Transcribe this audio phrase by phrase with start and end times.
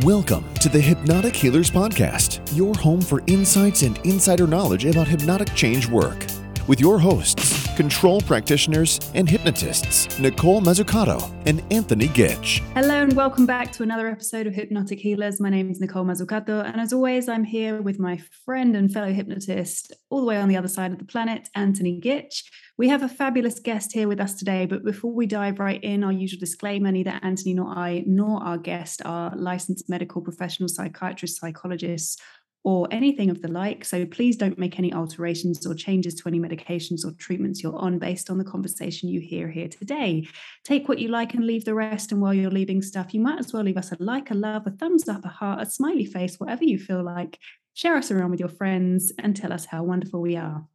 [0.00, 5.54] Welcome to the Hypnotic Healers Podcast, your home for insights and insider knowledge about hypnotic
[5.54, 6.24] change work.
[6.66, 12.60] With your hosts, control practitioners and hypnotists, Nicole Mazzucato and Anthony Gitch.
[12.72, 15.40] Hello, and welcome back to another episode of Hypnotic Healers.
[15.40, 19.12] My name is Nicole Mazzucato, and as always, I'm here with my friend and fellow
[19.12, 22.44] hypnotist, all the way on the other side of the planet, Anthony Gitch.
[22.78, 26.02] We have a fabulous guest here with us today, but before we dive right in,
[26.02, 31.38] our usual disclaimer neither Anthony nor I nor our guest are licensed medical professional psychiatrists,
[31.38, 32.16] psychologists,
[32.64, 33.84] or anything of the like.
[33.84, 37.98] So please don't make any alterations or changes to any medications or treatments you're on
[37.98, 40.26] based on the conversation you hear here today.
[40.64, 42.10] Take what you like and leave the rest.
[42.10, 44.66] And while you're leaving stuff, you might as well leave us a like, a love,
[44.66, 47.38] a thumbs up, a heart, a smiley face, whatever you feel like.
[47.74, 50.66] Share us around with your friends and tell us how wonderful we are.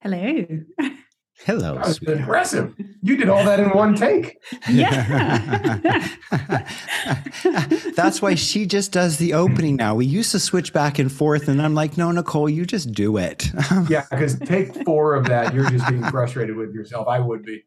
[0.00, 0.46] Hello.
[1.42, 1.74] Hello.
[1.74, 2.74] That was impressive.
[3.02, 4.38] You did all that in one take.
[4.70, 5.98] Yeah.
[7.96, 9.94] That's why she just does the opening now.
[9.94, 13.16] We used to switch back and forth, and I'm like, no, Nicole, you just do
[13.18, 13.50] it.
[13.88, 17.08] Yeah, because take four of that, you're just being frustrated with yourself.
[17.08, 17.64] I would be.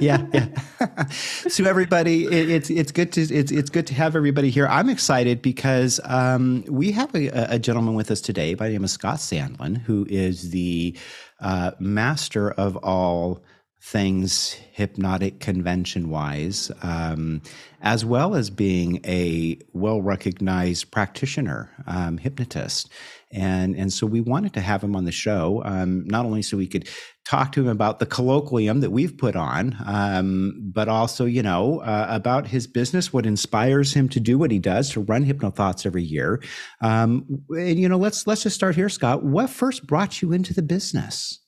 [0.00, 1.06] yeah, yeah.
[1.08, 4.66] so everybody, it, it's it's good to it's it's good to have everybody here.
[4.66, 8.84] I'm excited because um, we have a, a gentleman with us today by the name
[8.84, 10.96] of Scott Sandlin, who is the
[11.42, 13.40] uh, master of all
[13.84, 17.42] things hypnotic convention wise, um,
[17.80, 22.90] as well as being a well recognized practitioner, um, hypnotist.
[23.32, 26.56] And, and so we wanted to have him on the show, um, not only so
[26.56, 26.88] we could
[27.24, 31.80] talk to him about the colloquium that we've put on, um, but also, you know,
[31.80, 35.86] uh, about his business, what inspires him to do what he does, to run HypnoThoughts
[35.86, 36.40] every year.
[36.82, 39.24] Um, and, you know, let's let's just start here, Scott.
[39.24, 41.40] What first brought you into the business?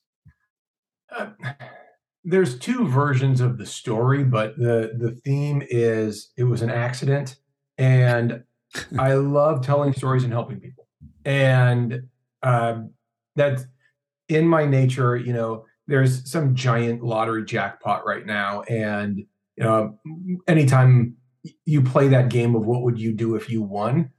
[1.16, 1.26] Uh,
[2.24, 7.36] there's two versions of the story, but the the theme is it was an accident,
[7.76, 8.42] and
[8.98, 10.88] I love telling stories and helping people,
[11.24, 12.08] and
[12.42, 12.90] um,
[13.36, 13.64] that's
[14.28, 15.16] in my nature.
[15.16, 19.98] You know, there's some giant lottery jackpot right now, and you know,
[20.48, 21.16] anytime
[21.66, 24.10] you play that game of what would you do if you won,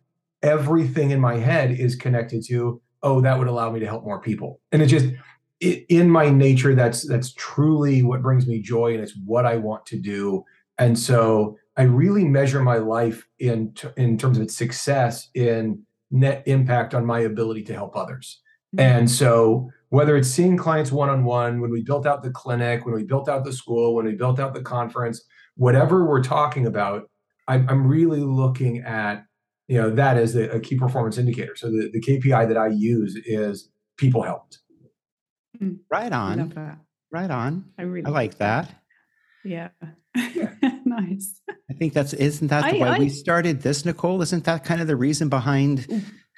[0.43, 4.21] everything in my head is connected to oh that would allow me to help more
[4.21, 5.07] people, and it just
[5.65, 9.85] in my nature that's that's truly what brings me joy and it's what i want
[9.87, 10.43] to do.
[10.77, 15.81] And so i really measure my life in t- in terms of its success in
[16.11, 18.41] net impact on my ability to help others.
[18.75, 18.91] Mm-hmm.
[18.91, 23.03] and so whether it's seeing clients one-on-one when we built out the clinic when we
[23.03, 25.23] built out the school when we built out the conference
[25.55, 27.09] whatever we're talking about
[27.47, 29.23] i'm, I'm really looking at
[29.67, 31.55] you know that as a, a key performance indicator.
[31.55, 34.59] So the, the kpi that i use is people helped
[35.61, 35.79] Mm.
[35.89, 36.77] Right on.
[37.11, 37.65] Right on.
[37.77, 38.67] I really I like that.
[38.67, 38.81] that.
[39.43, 39.69] Yeah.
[40.85, 41.41] nice.
[41.69, 44.21] I think that's isn't that the I, why I, we started this, Nicole?
[44.21, 45.87] Isn't that kind of the reason behind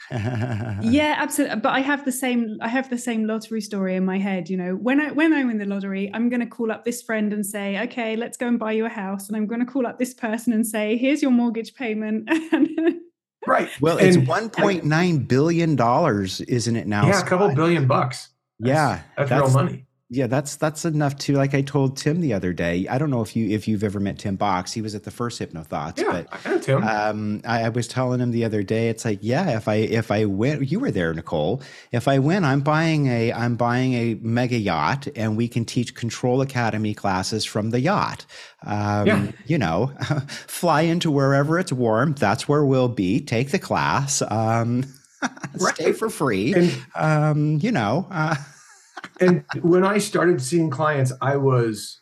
[0.11, 4.17] yeah absolutely but i have the same i have the same lottery story in my
[4.17, 6.85] head you know when i when i win the lottery i'm going to call up
[6.85, 9.59] this friend and say okay let's go and buy you a house and i'm going
[9.59, 12.29] to call up this person and say here's your mortgage payment
[13.47, 18.29] right well and, it's 1.9 billion dollars isn't it now yeah a couple billion bucks
[18.59, 19.87] yeah, that's, that's real money.
[20.09, 22.87] Yeah, that's that's enough to like I told Tim the other day.
[22.87, 24.71] I don't know if you if you've ever met Tim Box.
[24.71, 25.99] He was at the first HypnoThoughts.
[25.99, 26.83] Yeah, but, I know Tim.
[26.83, 28.87] Um, I, I, was telling him the other day.
[28.87, 31.61] It's like, yeah, if I if I win, you were there, Nicole.
[31.91, 35.93] If I win, I'm buying a I'm buying a mega yacht, and we can teach
[35.93, 38.25] Control Academy classes from the yacht.
[38.65, 39.31] Um, yeah.
[39.45, 39.87] You know,
[40.29, 42.13] fly into wherever it's warm.
[42.13, 43.19] That's where we'll be.
[43.19, 44.21] Take the class.
[44.21, 44.85] Um,
[45.59, 45.75] right.
[45.75, 46.53] Stay for free.
[46.53, 48.07] And, um, you know.
[48.11, 48.35] Uh,
[49.19, 51.99] and when I started seeing clients, I was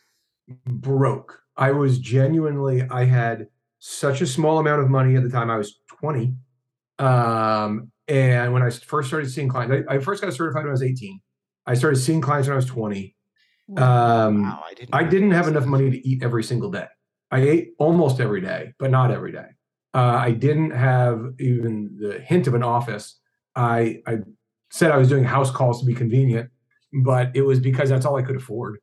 [0.66, 1.40] broke.
[1.56, 5.50] I was genuinely, I had such a small amount of money at the time.
[5.50, 6.34] I was 20.
[6.98, 10.72] Um, and when I first started seeing clients, I, I, first got certified when I
[10.72, 11.20] was 18.
[11.66, 13.14] I started seeing clients when I was 20.
[13.76, 16.86] Um, wow, I didn't, I didn't have enough money to eat every single day.
[17.30, 19.46] I ate almost every day, but not every day.
[19.96, 23.18] Uh, I didn't have even the hint of an office.
[23.54, 24.18] I, I
[24.70, 26.50] said I was doing house calls to be convenient
[26.92, 28.78] but it was because that's all I could afford.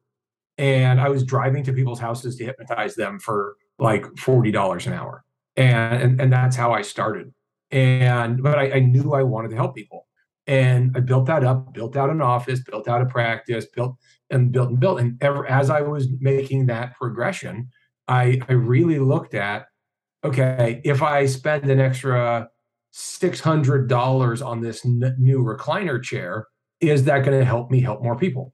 [0.57, 5.23] And I was driving to people's houses to hypnotize them for like $40 an hour.
[5.55, 7.33] And, and, and that's how I started.
[7.71, 10.07] And, but I, I knew I wanted to help people.
[10.45, 13.95] And I built that up, built out an office, built out a practice, built
[14.29, 14.99] and built and built.
[14.99, 17.69] And ever, as I was making that progression,
[18.07, 19.67] I, I really looked at,
[20.23, 22.49] okay, if I spend an extra
[22.93, 26.47] $600 on this n- new recliner chair,
[26.79, 28.53] is that going to help me help more people?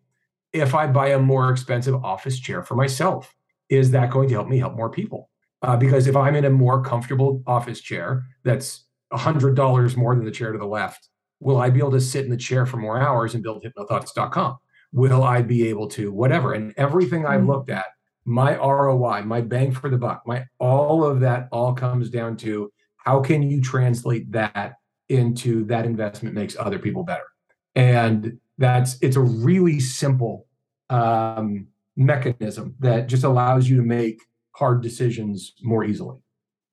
[0.54, 3.34] If I buy a more expensive office chair for myself,
[3.70, 5.30] is that going to help me help more people?
[5.62, 10.32] Uh, because if I'm in a more comfortable office chair that's $100 more than the
[10.32, 13.00] chair to the left, will I be able to sit in the chair for more
[13.00, 14.58] hours and build hypnothoughts.com?
[14.92, 16.54] Will I be able to, whatever?
[16.54, 17.50] And everything I've mm-hmm.
[17.50, 17.86] looked at,
[18.30, 22.72] my ROI, my bang for the buck, my all of that all comes down to
[22.98, 24.76] how can you translate that
[25.10, 27.26] into that investment makes other people better.
[27.74, 30.46] And that's it's a really simple
[30.92, 31.68] um,
[31.98, 34.22] mechanism that just allows you to make
[34.52, 36.18] hard decisions more easily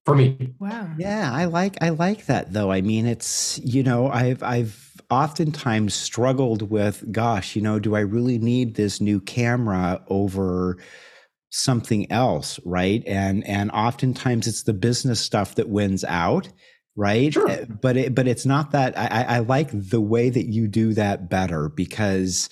[0.04, 0.52] for me.
[0.58, 0.92] Wow.
[0.98, 2.70] Yeah, I like I like that though.
[2.70, 8.00] I mean, it's you know, I've I've oftentimes struggled with, gosh, you know, do I
[8.00, 10.76] really need this new camera over
[11.56, 13.02] something else, right?
[13.06, 16.48] And and oftentimes it's the business stuff that wins out,
[16.94, 17.32] right?
[17.32, 17.48] Sure.
[17.48, 18.96] Eh, but it, but it's not that.
[18.98, 22.50] I, I like the way that you do that better because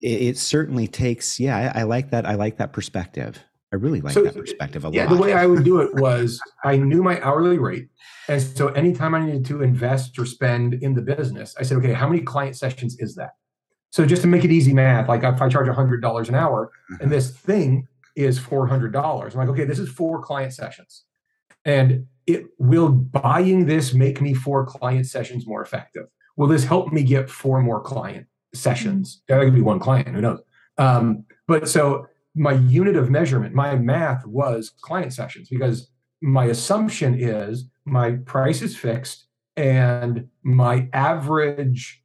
[0.00, 1.38] it, it certainly takes.
[1.38, 2.26] Yeah, I, I, like that.
[2.26, 3.42] I like that perspective.
[3.72, 5.10] I really like so, that perspective a yeah, lot.
[5.10, 7.88] Yeah, the way I would do it was I knew my hourly rate.
[8.28, 11.92] And so anytime I needed to invest or spend in the business, I said, okay,
[11.92, 13.30] how many client sessions is that?
[13.90, 16.98] So just to make it easy math, like if I charge $100 an hour and
[16.98, 17.08] mm-hmm.
[17.08, 17.86] this thing
[18.16, 18.94] is $400.
[18.94, 21.04] I'm like, okay, this is four client sessions.
[21.64, 26.06] And it will buying this make me four client sessions more effective?
[26.36, 29.22] Will this help me get four more client sessions?
[29.28, 30.40] That could be one client, who knows?
[30.78, 35.90] Um, but so my unit of measurement, my math was client sessions because
[36.20, 39.26] my assumption is my price is fixed
[39.56, 42.02] and my average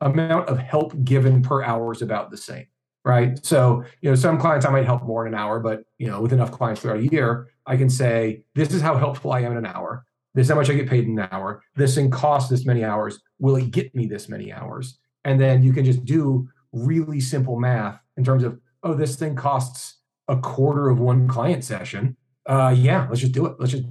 [0.00, 2.66] amount of help given per hour is about the same
[3.10, 3.44] right?
[3.44, 6.20] So, you know, some clients I might help more in an hour, but you know,
[6.22, 9.52] with enough clients throughout a year, I can say, this is how helpful I am
[9.52, 10.06] in an hour.
[10.34, 11.62] This is how much I get paid in an hour.
[11.74, 13.20] This thing costs this many hours.
[13.40, 14.98] Will it get me this many hours?
[15.24, 19.34] And then you can just do really simple math in terms of, oh, this thing
[19.34, 19.96] costs
[20.28, 22.16] a quarter of one client session.
[22.46, 23.56] Uh, yeah, let's just do it.
[23.58, 23.84] Let's just,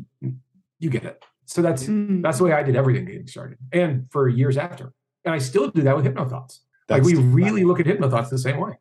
[0.80, 1.22] you get it.
[1.46, 2.22] So that's mm.
[2.22, 4.94] that's the way I did everything getting started, and for years after.
[5.26, 6.62] And I still do that with hypnothoughts.
[6.88, 8.78] That's like we really look at hypnothoughts the same way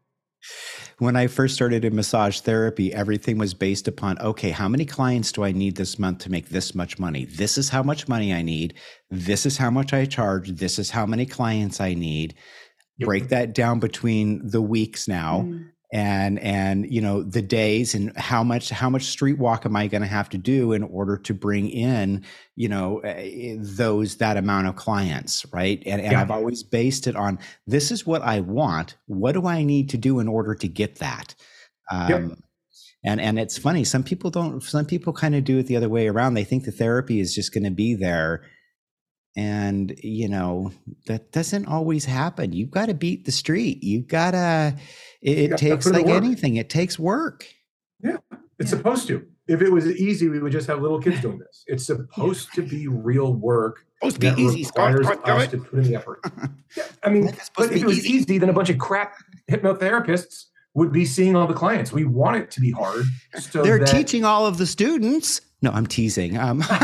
[0.98, 5.32] when I first started in massage therapy, everything was based upon okay, how many clients
[5.32, 7.24] do I need this month to make this much money?
[7.24, 8.74] This is how much money I need.
[9.10, 10.50] This is how much I charge.
[10.50, 12.34] This is how many clients I need.
[12.98, 13.06] Yep.
[13.06, 15.42] Break that down between the weeks now.
[15.46, 19.74] Mm and and you know the days and how much how much street walk am
[19.74, 22.22] i going to have to do in order to bring in
[22.56, 26.20] you know eh, those that amount of clients right and, and yeah.
[26.20, 29.96] i've always based it on this is what i want what do i need to
[29.96, 31.34] do in order to get that
[31.90, 32.28] um, yeah.
[33.04, 35.88] and and it's funny some people don't some people kind of do it the other
[35.88, 38.42] way around they think the therapy is just going to be there
[39.36, 40.72] and you know
[41.06, 42.52] that doesn't always happen.
[42.52, 43.82] You've got to beat the street.
[43.82, 44.76] You've got to
[45.22, 46.56] it, it takes like anything.
[46.56, 47.46] It takes work.
[48.02, 48.18] Yeah.
[48.58, 48.78] It's yeah.
[48.78, 49.26] supposed to.
[49.46, 51.64] If it was easy we would just have little kids doing this.
[51.66, 54.64] It's supposed to be real work supposed to be easy.
[54.64, 56.20] Requires us to put in the effort.
[56.76, 58.10] Yeah, i mean but if it was easy.
[58.10, 59.14] easy then a bunch of crap
[59.50, 63.04] hypnotherapists would be seeing all the clients we want it to be hard
[63.38, 66.62] so they're that, teaching all of the students no i'm teasing um,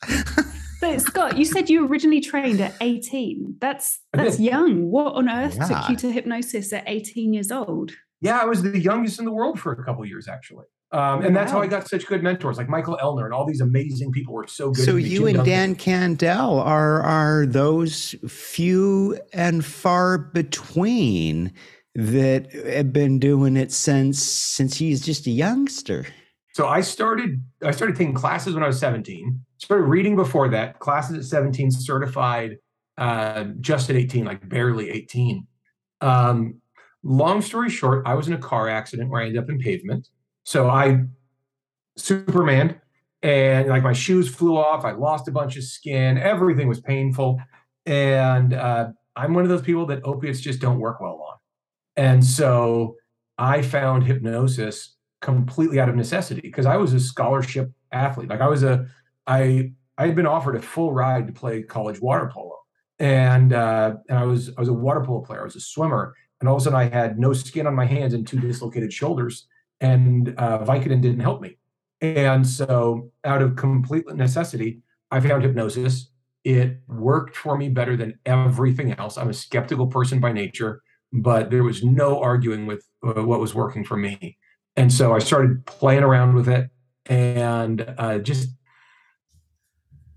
[0.80, 3.56] but Scott, you said you originally trained at 18.
[3.60, 4.90] That's that's young.
[4.90, 5.66] What on earth yeah.
[5.66, 7.92] took you to hypnosis at 18 years old?
[8.20, 10.66] Yeah, I was the youngest in the world for a couple years actually.
[10.92, 11.40] Um, and wow.
[11.40, 14.34] that's how I got such good mentors like Michael Ellner and all these amazing people
[14.34, 14.84] were so good.
[14.84, 21.52] So you and Dan Candell are are those few and far between
[21.94, 26.06] that have been doing it since since he's just a youngster.
[26.54, 29.40] So I started I started taking classes when I was 17.
[29.58, 32.56] Started reading before that, classes at 17, certified
[32.98, 35.46] uh, just at 18, like barely 18.
[36.00, 36.60] Um,
[37.02, 40.08] long story short, I was in a car accident where I ended up in pavement.
[40.44, 41.04] So I
[41.96, 42.80] Superman
[43.22, 44.84] and like my shoes flew off.
[44.84, 46.18] I lost a bunch of skin.
[46.18, 47.40] Everything was painful.
[47.86, 51.36] And uh, I'm one of those people that opiates just don't work well on.
[51.96, 52.96] And so
[53.38, 58.30] I found hypnosis completely out of necessity because I was a scholarship athlete.
[58.30, 58.86] Like I was a,
[59.26, 62.56] I I had been offered a full ride to play college water polo,
[62.98, 65.42] and uh, and I was I was a water polo player.
[65.42, 67.84] I was a swimmer, and all of a sudden I had no skin on my
[67.84, 69.46] hands and two dislocated shoulders,
[69.80, 71.56] and uh, Vicodin didn't help me.
[72.00, 76.10] And so, out of complete necessity, I found hypnosis.
[76.44, 79.18] It worked for me better than everything else.
[79.18, 80.82] I'm a skeptical person by nature,
[81.12, 84.38] but there was no arguing with uh, what was working for me.
[84.76, 86.70] And so I started playing around with it
[87.06, 88.50] and uh, just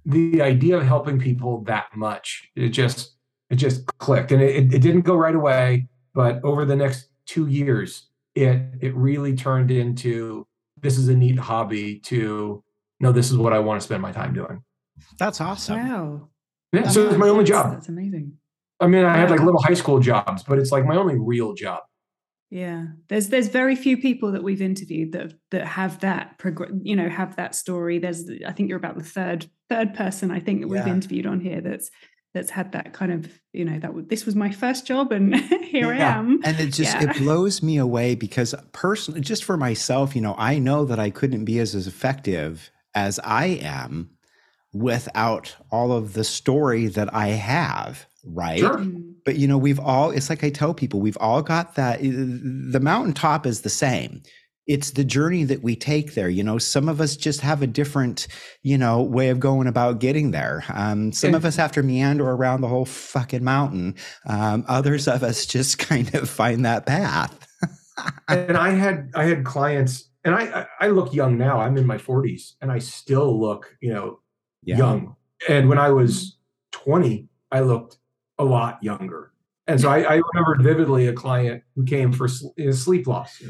[0.06, 3.16] the idea of helping people that much, it just,
[3.50, 7.48] it just clicked and it, it didn't go right away, but over the next two
[7.48, 10.46] years, it it really turned into
[10.82, 12.64] this is a neat hobby to
[13.00, 14.64] no, this is what I want to spend my time doing.
[15.20, 15.76] That's awesome.
[15.88, 16.30] Wow.
[16.72, 17.72] Yeah, so it's my only job.
[17.74, 18.34] That's amazing.
[18.80, 21.54] I mean, I had like little high school jobs, but it's like my only real
[21.54, 21.82] job.
[22.50, 26.96] Yeah, there's there's very few people that we've interviewed that that have that progr- you
[26.96, 27.98] know have that story.
[28.00, 30.94] There's I think you're about the third third person I think that we've Yeah.
[30.94, 31.90] interviewed on here that's
[32.34, 35.36] that's had that kind of you know that this was my first job and
[35.74, 36.16] here Yeah.
[36.16, 36.40] I am.
[36.44, 37.10] And it just Yeah.
[37.12, 41.10] it blows me away because personally, just for myself, you know, I know that I
[41.12, 44.10] couldn't be as, as effective as I am
[44.74, 48.60] without all of the story that I have, right?
[48.60, 48.78] Sure.
[48.80, 52.02] Mm, But you know, we've all it's like I tell people, we've all got that
[52.02, 54.24] the mountaintop is the same.
[54.66, 56.30] It's the journey that we take there.
[56.30, 58.28] You know, some of us just have a different,
[58.62, 60.64] you know, way of going about getting there.
[60.74, 63.96] Um, some of us have to meander around the whole fucking mountain.
[64.26, 67.38] Um, others of us just kind of find that path.
[68.30, 71.60] and I had I had clients, and I I look young now.
[71.60, 74.20] I'm in my 40s, and I still look you know
[74.64, 74.78] Yeah.
[74.78, 75.16] young.
[75.50, 76.38] And when I was
[76.72, 77.98] 20, I looked
[78.40, 79.34] a lot younger.
[79.68, 83.08] And so I, I remembered vividly a client who came for sl- you know, sleep
[83.08, 83.42] loss.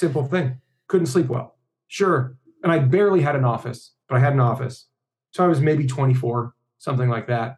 [0.00, 0.58] Simple thing.
[0.88, 1.58] Couldn't sleep well.
[1.88, 2.34] Sure.
[2.62, 4.88] And I barely had an office, but I had an office.
[5.32, 7.56] So I was maybe 24, something like that.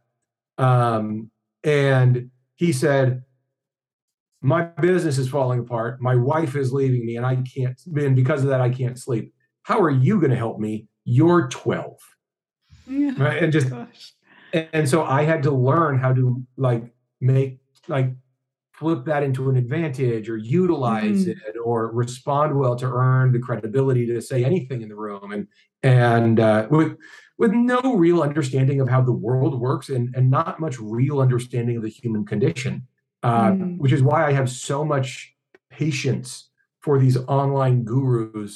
[0.58, 1.30] Um,
[1.62, 3.22] and he said,
[4.40, 6.02] My business is falling apart.
[6.02, 9.32] My wife is leaving me, and I can't, and because of that, I can't sleep.
[9.62, 10.88] How are you going to help me?
[11.04, 11.96] You're 12
[12.88, 13.12] yeah.
[13.16, 14.12] right and just Gosh.
[14.52, 16.84] and so i had to learn how to like
[17.20, 17.58] make
[17.88, 18.11] like
[18.83, 21.37] flip that into an advantage or utilize Mhm.
[21.49, 25.47] it or respond well to earn the credibility to say anything in the room and
[25.85, 26.97] and uh, with
[27.39, 31.77] with no real understanding of how the world works and and not much real understanding
[31.77, 32.75] of the human condition
[33.23, 33.79] uh, Mm.
[33.79, 35.09] which is why i have so much
[35.71, 36.51] patience
[36.85, 38.53] for these online gurus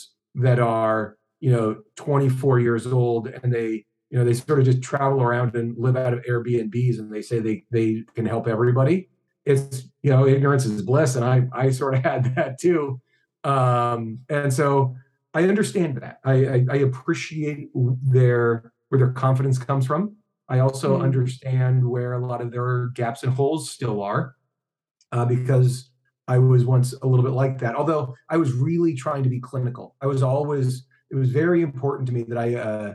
[0.46, 1.66] that are you know
[1.96, 3.70] 24 years old and they
[4.10, 7.22] you know they sort of just travel around and live out of airbnbs and they
[7.22, 9.08] say they they can help everybody
[9.46, 13.00] it's you know ignorance is bliss and i i sort of had that too.
[13.44, 14.96] Um and so
[15.34, 16.18] i understand that.
[16.24, 17.70] I i, I appreciate
[18.02, 20.16] their where their confidence comes from.
[20.48, 21.02] I also Mm.
[21.04, 24.36] understand where a lot of their gaps and holes still are
[25.12, 25.90] uh, because
[26.28, 27.74] i was once a little bit like that.
[27.76, 29.96] Although i was really trying to be clinical.
[30.02, 32.94] I was always it was very important to me that i uh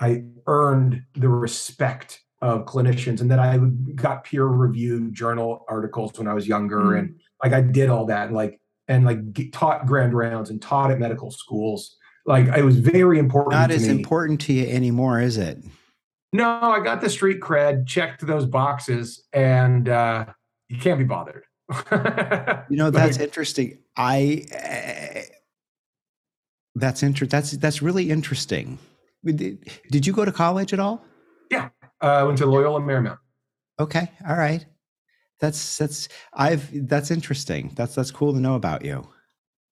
[0.00, 3.58] I earned the respect of clinicians and that I
[3.94, 6.98] got peer reviewed journal articles when I was younger Mm.
[6.98, 10.60] and like I did all that and like and like g- taught grand rounds and
[10.62, 11.96] taught at medical schools.
[12.26, 13.90] Like it was very important Not as me.
[13.90, 15.58] important to you anymore, is it?
[16.32, 20.26] No, I got the street cred, checked those boxes, and uh,
[20.68, 21.44] you can't be bothered.
[22.70, 23.78] You know, that's Like, interesting.
[23.96, 25.22] I eh,
[26.74, 28.78] that's inter- that's that's really interesting.
[29.24, 31.02] Did, did you go to college at all?
[31.54, 31.68] uh,
[32.00, 33.18] I went to Loyola Marymount.
[33.80, 34.64] Okay, all right.
[35.40, 37.72] That's that's I've that's interesting.
[37.76, 39.08] That's that's cool to know about you.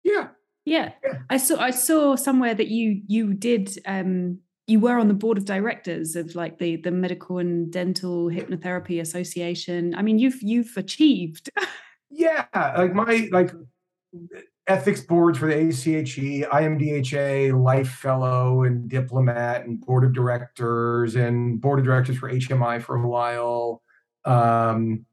[0.04, 0.28] Yeah,
[0.64, 0.92] Yeah.
[1.04, 1.18] Yeah.
[1.28, 5.38] I saw I saw somewhere that you you did um you were on the board
[5.38, 9.94] of directors of like the the Medical and Dental Hypnotherapy Association.
[9.94, 11.50] I mean, you've you've achieved.
[12.10, 12.46] yeah.
[12.54, 13.52] Like my like
[14.66, 21.60] ethics boards for the ACHE, IMDHA, Life Fellow, and Diplomat, and Board of Directors, and
[21.60, 23.82] Board of Directors for HMI for a while.
[24.24, 25.06] Um,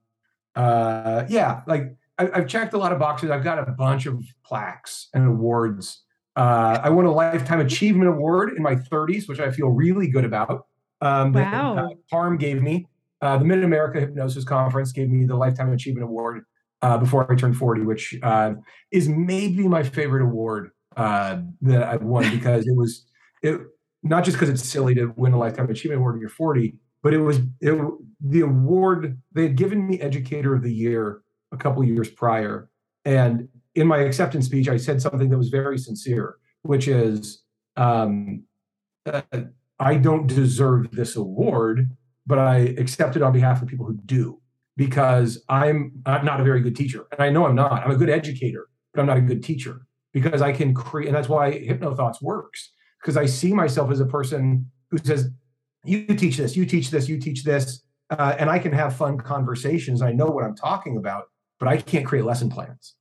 [0.55, 3.29] uh, yeah, like I, I've checked a lot of boxes.
[3.29, 6.03] I've got a bunch of plaques and awards.
[6.35, 10.25] Uh, I won a Lifetime Achievement Award in my 30s, which I feel really good
[10.25, 10.65] about.
[11.01, 11.89] Um, that, uh, Wow.
[12.11, 12.87] Parm gave me.
[13.21, 16.43] Uh, the Mid America Hypnosis Conference gave me the Lifetime Achievement Award
[16.83, 18.53] uh, before I turned 40, which uh,
[18.91, 23.05] is maybe my favorite award uh, that I've won because it was
[23.41, 23.59] it
[24.03, 27.13] not just because it's silly to win a lifetime achievement award when you're 40, but
[27.13, 27.79] it was it,
[28.19, 31.21] the award they had given me Educator of the Year
[31.53, 32.69] a couple years prior,
[33.05, 37.43] and in my acceptance speech, I said something that was very sincere, which is
[37.77, 38.43] um,
[39.05, 39.21] uh,
[39.79, 41.89] I don't deserve this award,
[42.27, 44.41] but I accept it on behalf of people who do
[44.75, 47.05] because I'm I'm not a very good teacher.
[47.11, 47.83] And I know I'm not.
[47.83, 51.07] I'm a good educator, but I'm not a good teacher because I can create.
[51.07, 55.29] And that's why HypnoThoughts works because I see myself as a person who says,
[55.83, 57.83] you teach this, you teach this, you teach this.
[58.09, 60.01] Uh, and I can have fun conversations.
[60.01, 61.25] I know what I'm talking about,
[61.59, 62.95] but I can't create lesson plans.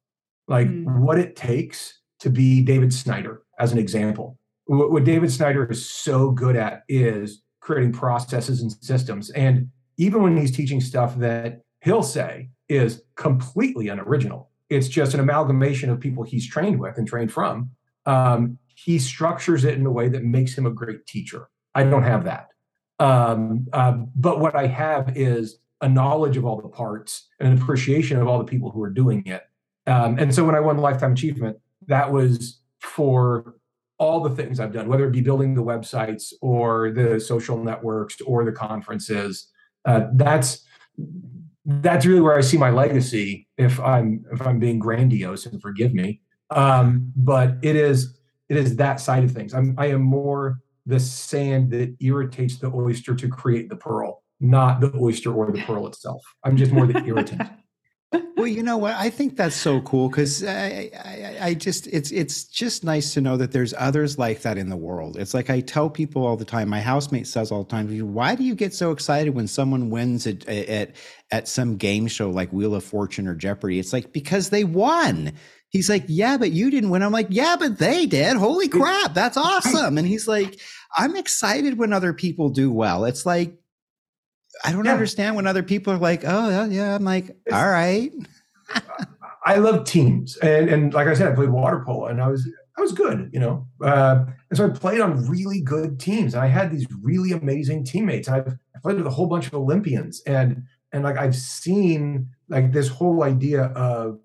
[0.49, 1.00] Like Mm.
[1.00, 4.38] what it takes to be David Snyder, as an example.
[4.67, 9.31] What, what David Snyder is so good at is creating processes and systems.
[9.31, 15.21] And even when he's teaching stuff that he'll say is completely unoriginal, It's just an
[15.21, 17.71] amalgamation of people he's trained with and trained from.
[18.07, 21.49] Um, he structures it in a way that makes him a great teacher.
[21.75, 22.49] I don't have that.
[22.99, 27.61] Um, uh, but what I have is a knowledge of all the parts and an
[27.61, 29.43] appreciation of all the people who are doing it.
[29.87, 31.59] Um, and so when I won Lifetime Achievement,
[31.89, 33.57] that was for
[33.99, 38.21] all the things I've done, whether it be building the websites or the social networks
[38.23, 39.49] or the conferences.
[39.85, 40.65] Uh, that's
[41.65, 43.47] that's really where I see my legacy.
[43.57, 46.21] If I'm if I'm being grandiose, and forgive me,
[46.51, 49.55] um, but it is it is that side of things.
[49.55, 54.81] I'm I am more the sand that irritates the oyster to create the pearl, not
[54.81, 56.23] the oyster or the pearl itself.
[56.45, 57.43] I'm just more the irritant.
[58.37, 58.95] well, you know what?
[58.95, 63.21] I think that's so cool because I, I, I, just it's it's just nice to
[63.21, 65.16] know that there's others like that in the world.
[65.16, 66.69] It's like I tell people all the time.
[66.69, 70.26] My housemate says all the time, "Why do you get so excited when someone wins
[70.26, 70.97] at at
[71.31, 75.33] at some game show like Wheel of Fortune or Jeopardy?" It's like because they won.
[75.69, 78.37] He's like, "Yeah, but you didn't win." I'm like, "Yeah, but they did.
[78.37, 80.61] Holy crap, that's awesome!" And he's like,
[80.97, 83.54] "I'm excited when other people do well." It's like
[84.64, 84.92] I don't yeah.
[84.92, 86.95] understand when other people are like, oh yeah, yeah.
[86.95, 88.12] I'm like, it's, all right.
[89.45, 92.49] I love teams, and and like I said, I played water polo, and I was
[92.78, 93.66] I was good, you know.
[93.83, 97.85] Uh, and so I played on really good teams, and I had these really amazing
[97.85, 98.28] teammates.
[98.28, 102.73] I've I played with a whole bunch of Olympians, and and like I've seen like
[102.73, 104.21] this whole idea of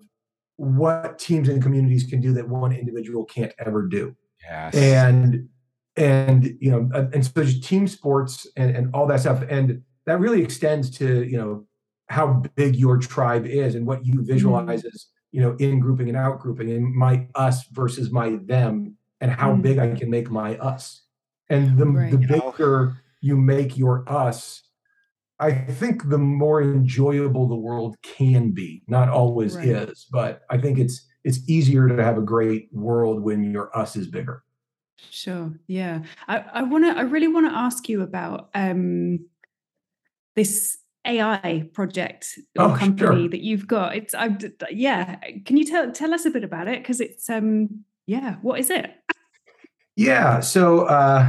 [0.56, 4.14] what teams and communities can do that one individual can't ever do.
[4.42, 4.74] Yes.
[4.74, 5.48] And
[5.96, 10.20] and you know, and so there's team sports and and all that stuff, and that
[10.20, 11.66] really extends to you know
[12.08, 14.26] how big your tribe is and what you mm-hmm.
[14.26, 14.88] visualize mm-hmm.
[14.88, 19.30] as you know in grouping and out grouping and my us versus my them and
[19.30, 19.62] how mm-hmm.
[19.62, 21.02] big i can make my us
[21.50, 22.10] and the, right.
[22.10, 24.62] the bigger you make your us
[25.38, 29.68] i think the more enjoyable the world can be not always right.
[29.68, 33.94] is but i think it's it's easier to have a great world when your us
[33.94, 34.42] is bigger
[35.10, 39.18] sure yeah i i want to i really want to ask you about um
[40.38, 43.28] this AI project or oh, company sure.
[43.28, 43.96] that you've got.
[43.96, 44.36] It's I
[44.70, 45.16] yeah.
[45.44, 46.80] Can you tell tell us a bit about it?
[46.80, 48.90] Because it's um yeah, what is it?
[49.96, 51.28] Yeah, so uh,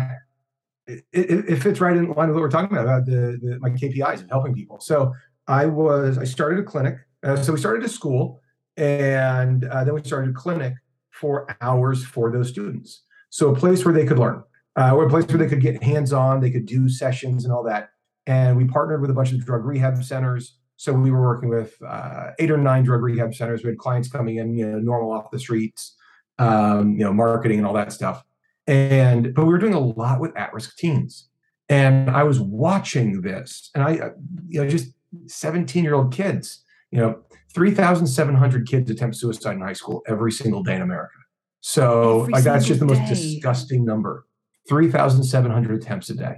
[0.88, 3.72] it, it, fits right in line with what we're talking about about the, the my
[3.72, 4.80] KPIs of helping people.
[4.80, 5.12] So
[5.48, 6.98] I was I started a clinic.
[7.24, 8.40] Uh, so we started a school,
[8.78, 10.76] and uh, then we started a clinic
[11.10, 13.04] for hours for those students.
[13.32, 14.44] So a place where they could learn,
[14.76, 17.52] uh, or a place where they could get hands on, they could do sessions and
[17.52, 17.90] all that
[18.28, 20.58] and we partnered with a bunch of drug rehab centers.
[20.78, 23.64] So we were working with uh, eight or nine drug rehab centers.
[23.64, 25.96] We had clients coming in, you know, normal off the streets,
[26.38, 28.24] um, you know, marketing and all that stuff.
[28.68, 31.28] And but we were doing a lot with at-risk teens,
[31.70, 34.12] and I was watching this, and I,
[34.48, 34.94] you know, just
[35.26, 37.20] 17-year-old kids, you know,
[37.54, 41.18] 3,700 kids attempt suicide in high school every single day in America.
[41.62, 44.26] So every like that's just the most disgusting number.
[44.68, 46.36] 3,700 attempts a day.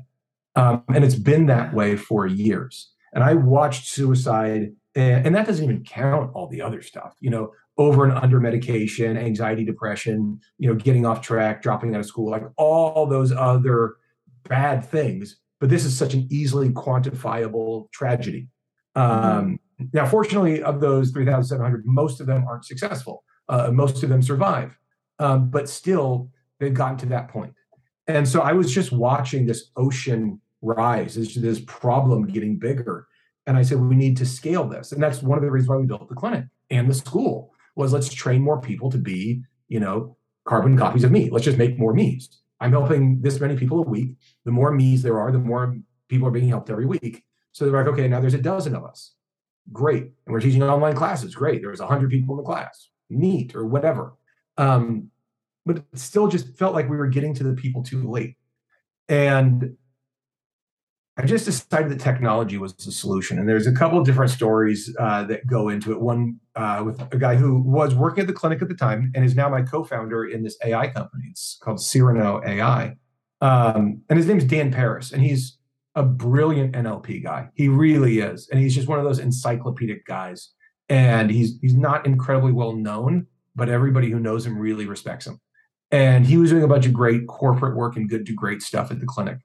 [0.55, 2.91] Um, and it's been that way for years.
[3.13, 7.29] And I watched suicide, and, and that doesn't even count all the other stuff, you
[7.29, 12.05] know, over and under medication, anxiety, depression, you know, getting off track, dropping out of
[12.05, 13.95] school, like all those other
[14.47, 15.37] bad things.
[15.59, 18.49] But this is such an easily quantifiable tragedy.
[18.95, 19.59] Um,
[19.93, 23.23] now, fortunately, of those 3,700, most of them aren't successful.
[23.47, 24.77] Uh, most of them survive.
[25.19, 27.53] Um, but still, they've gotten to that point.
[28.07, 33.07] And so I was just watching this ocean rise, this, this problem getting bigger.
[33.47, 34.91] And I said, we need to scale this.
[34.91, 37.93] And that's one of the reasons why we built the clinic and the school was
[37.93, 41.29] let's train more people to be, you know, carbon copies of me.
[41.29, 42.41] Let's just make more me's.
[42.59, 44.17] I'm helping this many people a week.
[44.45, 45.75] The more me's there are, the more
[46.07, 47.23] people are being helped every week.
[47.51, 49.13] So they're like, okay, now there's a dozen of us.
[49.71, 50.03] Great.
[50.03, 51.35] And we're teaching online classes.
[51.35, 51.61] Great.
[51.61, 52.89] There's 100 people in the class.
[53.09, 54.13] Neat or whatever.
[54.57, 55.10] Um,
[55.65, 58.37] but it still just felt like we were getting to the people too late.
[59.09, 59.75] And
[61.17, 63.37] I just decided that technology was the solution.
[63.37, 65.99] And there's a couple of different stories uh, that go into it.
[65.99, 69.25] One uh, with a guy who was working at the clinic at the time and
[69.25, 71.25] is now my co-founder in this AI company.
[71.29, 72.95] It's called Cyrano AI.
[73.41, 75.11] Um, and his name is Dan Paris.
[75.11, 75.57] And he's
[75.95, 77.49] a brilliant NLP guy.
[77.55, 78.47] He really is.
[78.49, 80.51] And he's just one of those encyclopedic guys.
[80.89, 85.39] And he's he's not incredibly well known, but everybody who knows him really respects him.
[85.91, 88.91] And he was doing a bunch of great corporate work and good to great stuff
[88.91, 89.39] at the clinic.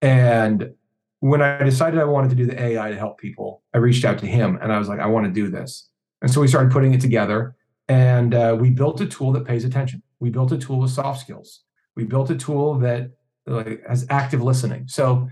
[0.00, 0.72] And
[1.20, 4.18] when I decided I wanted to do the AI to help people, I reached out
[4.18, 5.88] to him and I was like, I want to do this.
[6.22, 7.54] And so we started putting it together
[7.88, 10.02] and uh, we built a tool that pays attention.
[10.18, 11.60] We built a tool with soft skills.
[11.94, 13.10] We built a tool that
[13.46, 14.88] like, has active listening.
[14.88, 15.28] So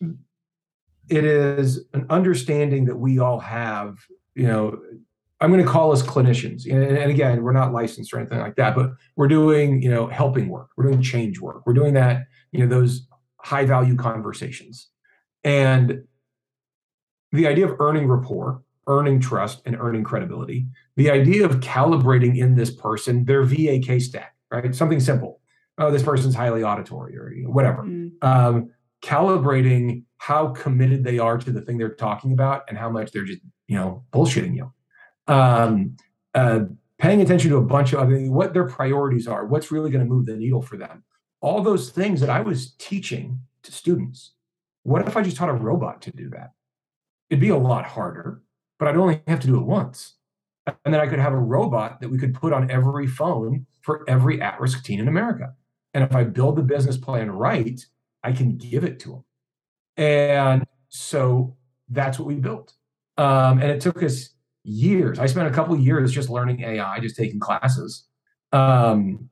[0.00, 3.98] it is an understanding that we all have,
[4.34, 4.80] you know,
[5.42, 6.70] I'm going to call us clinicians.
[6.70, 10.48] And, again, we're not licensed or anything like that, but we're doing, you know, helping
[10.48, 10.68] work.
[10.76, 11.66] We're doing change work.
[11.66, 14.88] We're doing that, you know, those high value conversations.
[15.42, 16.04] And
[17.32, 22.54] the idea of earning rapport, earning trust, and earning credibility, the idea of calibrating in
[22.54, 24.72] this person their VAK stack, right?
[24.72, 25.40] Something simple.
[25.76, 27.82] Oh, this person's highly auditory or you know, whatever.
[27.82, 28.12] Mm.
[28.22, 28.70] Um,
[29.02, 33.24] calibrating how committed they are to the thing they're talking about and how much they're
[33.24, 34.72] just, you know, bullshitting you
[35.32, 35.96] um,
[36.34, 36.60] uh,
[36.98, 40.26] paying attention to a bunch of what their priorities are, what's really going to move
[40.26, 41.02] the needle for them.
[41.40, 44.32] All those things that I was teaching to students.
[44.84, 46.52] What if I just taught a robot to do that?
[47.30, 48.42] It'd be a lot harder,
[48.78, 50.14] but I'd only have to do it once.
[50.66, 54.04] And then I could have a robot that we could put on every phone for
[54.08, 55.54] every at risk teen in America.
[55.94, 57.84] And if I build the business plan right,
[58.22, 59.24] I can give it to them.
[59.96, 61.56] And so
[61.88, 62.74] that's what we built.
[63.18, 64.30] Um, and it took us
[64.64, 65.18] years.
[65.18, 68.06] I spent a couple years just learning AI, just taking classes.
[68.52, 69.28] Um,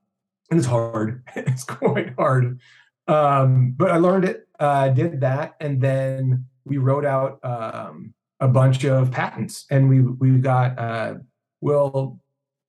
[0.50, 1.22] and it's hard.
[1.36, 2.60] it's quite hard.
[3.06, 8.48] Um, but I learned it, uh, did that, and then we wrote out um, a
[8.48, 11.14] bunch of patents, and we we got uh,
[11.60, 12.20] well,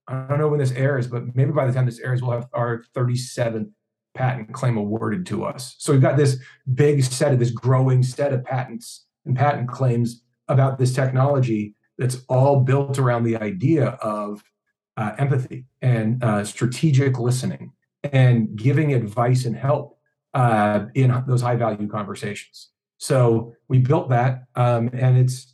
[0.08, 2.50] I don't know when this airs, but maybe by the time this airs, we'll have
[2.54, 3.69] our 37th
[4.13, 5.76] patent claim awarded to us.
[5.78, 6.38] So we've got this
[6.74, 12.18] big set of this growing set of patents and patent claims about this technology that's
[12.28, 14.44] all built around the idea of
[14.98, 17.74] uh, empathy and uh, strategic listening
[18.12, 20.00] and giving advice and help
[20.34, 22.70] uh, in those high value conversations.
[22.98, 25.54] So we built that, um, and it's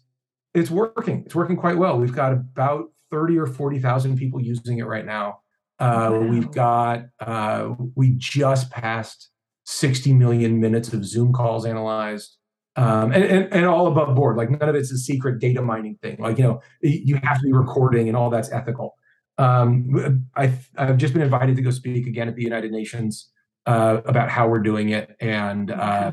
[0.53, 1.23] it's working.
[1.25, 1.99] It's working quite well.
[1.99, 5.41] We've got about thirty or forty thousand people using it right now.
[5.79, 6.19] Uh, wow.
[6.19, 9.29] We've got uh, we just passed
[9.65, 12.37] sixty million minutes of Zoom calls analyzed
[12.77, 14.37] um, and, and, and all above board.
[14.37, 16.17] Like none of it's a secret data mining thing.
[16.19, 18.95] Like you know, you have to be recording, and all that's ethical.
[19.37, 23.29] Um, I've I've just been invited to go speak again at the United Nations
[23.65, 26.11] uh, about how we're doing it, and uh,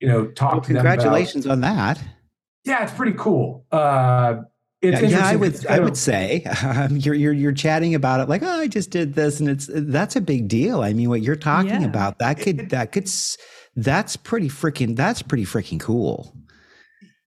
[0.00, 1.60] you know, talk well, to congratulations them.
[1.62, 2.02] Congratulations on that.
[2.64, 3.64] Yeah, it's pretty cool.
[3.72, 4.42] Uh,
[4.82, 8.28] it's yeah, yeah, I would I would say um, you're you're you're chatting about it
[8.28, 10.82] like oh I just did this and it's that's a big deal.
[10.82, 11.86] I mean, what you're talking yeah.
[11.86, 13.08] about that could that could
[13.76, 16.34] that's pretty freaking that's pretty freaking cool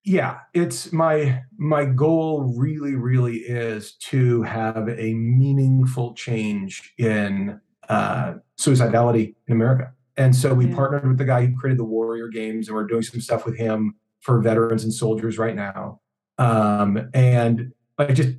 [0.06, 8.34] yeah it's my my goal really really is to have a meaningful change in uh,
[8.60, 10.76] suicidality in america and so we yeah.
[10.76, 13.58] partnered with the guy who created the warrior games and we're doing some stuff with
[13.58, 16.00] him for veterans and soldiers right now
[16.38, 18.36] um, and i just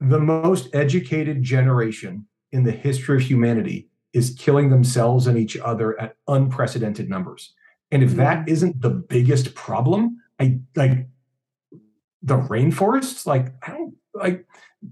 [0.00, 5.98] the most educated generation in the history of humanity is killing themselves and each other
[6.00, 7.54] at unprecedented numbers.
[7.90, 11.06] And if that isn't the biggest problem, I like
[12.22, 14.46] the rainforests, like I don't like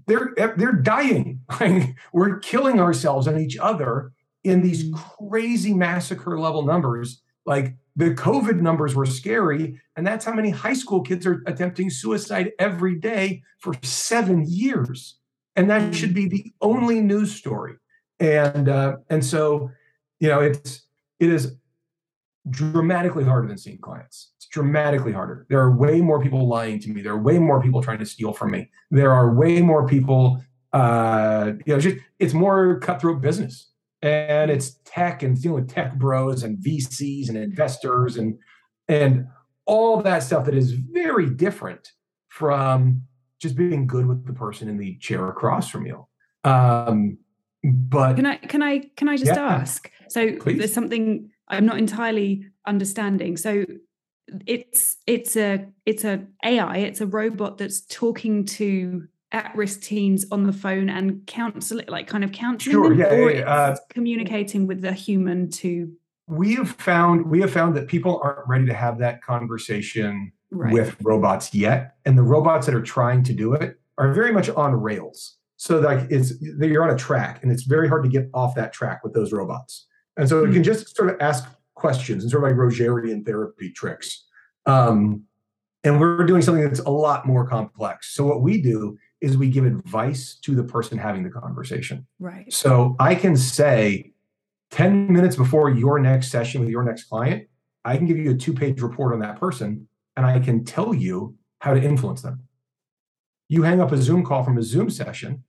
[0.07, 1.41] they're they're dying.
[1.59, 4.95] Like we're killing ourselves and each other in these mm.
[4.95, 7.21] crazy massacre level numbers.
[7.45, 11.89] Like the COVID numbers were scary, and that's how many high school kids are attempting
[11.89, 15.17] suicide every day for seven years.
[15.55, 17.75] And that should be the only news story.
[18.19, 19.69] And uh, and so
[20.19, 20.83] you know it's
[21.19, 21.55] it is
[22.49, 24.31] dramatically harder than seeing clients.
[24.37, 25.45] It's dramatically harder.
[25.49, 27.01] There are way more people lying to me.
[27.01, 28.69] There are way more people trying to steal from me.
[28.89, 33.70] There are way more people uh you know just it's more cutthroat business
[34.01, 38.37] and it's tech and dealing with tech bros and vcs and investors and
[38.87, 39.27] and
[39.65, 41.91] all that stuff that is very different
[42.29, 43.03] from
[43.39, 46.05] just being good with the person in the chair across from you
[46.43, 47.17] um
[47.63, 49.91] but can I can I can I just yeah, ask?
[50.09, 50.57] So please.
[50.57, 53.37] there's something I'm not entirely understanding.
[53.37, 53.65] So
[54.47, 60.43] it's it's a it's a AI, it's a robot that's talking to at-risk teens on
[60.43, 64.67] the phone and counseling like kind of counseling sure, them, yeah, or yeah, uh, communicating
[64.67, 65.91] with the human to
[66.27, 70.73] we have found we have found that people aren't ready to have that conversation right.
[70.73, 74.49] with robots yet and the robots that are trying to do it are very much
[74.49, 78.29] on rails so like it's you're on a track and it's very hard to get
[78.33, 80.47] off that track with those robots and so mm-hmm.
[80.47, 84.25] you can just sort of ask questions and sort of like rogerian therapy tricks
[84.65, 85.23] um,
[85.83, 89.49] and we're doing something that's a lot more complex so what we do is we
[89.49, 92.05] give advice to the person having the conversation.
[92.19, 92.51] Right.
[92.51, 94.11] So i can say
[94.71, 97.47] 10 minutes before your next session with your next client
[97.85, 100.93] i can give you a two page report on that person and i can tell
[100.93, 102.41] you how to influence them.
[103.47, 105.43] You hang up a zoom call from a zoom session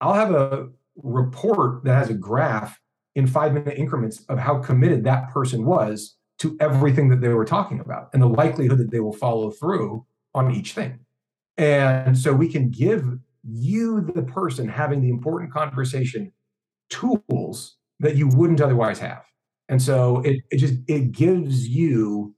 [0.00, 2.80] I'll have a report that has a graph
[3.14, 7.44] in five minute increments of how committed that person was to everything that they were
[7.44, 10.98] talking about and the likelihood that they will follow through on each thing.
[11.56, 13.04] And so we can give
[13.42, 16.32] you, the person having the important conversation,
[16.88, 19.22] tools that you wouldn't otherwise have.
[19.68, 22.34] And so it, it just it gives you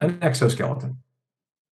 [0.00, 0.98] an exoskeleton.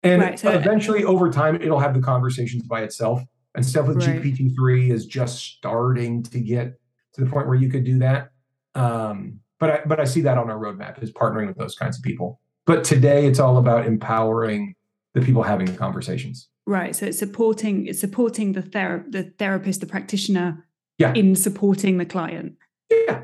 [0.02, 3.22] And right, so eventually over time it'll have the conversations by itself.
[3.54, 4.22] And stuff with right.
[4.22, 6.78] GPT-3 is just starting to get
[7.14, 8.30] to the point where you could do that.
[8.74, 11.96] Um, but I but I see that on our roadmap is partnering with those kinds
[11.96, 12.40] of people.
[12.66, 14.74] But today it's all about empowering
[15.14, 16.48] the people having the conversations.
[16.68, 16.94] Right.
[16.94, 20.66] So it's supporting it's supporting the ther- the therapist, the practitioner
[20.98, 21.14] yeah.
[21.14, 22.56] in supporting the client.
[22.90, 23.22] Yeah.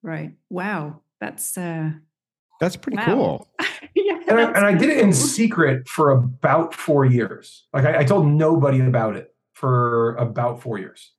[0.00, 0.34] Right.
[0.48, 1.00] Wow.
[1.20, 1.90] That's uh
[2.60, 3.04] that's pretty wow.
[3.04, 3.48] cool.
[3.96, 7.66] yeah, and, I, and I, did it in secret for about four years.
[7.72, 11.12] Like I, I told nobody about it for about four years.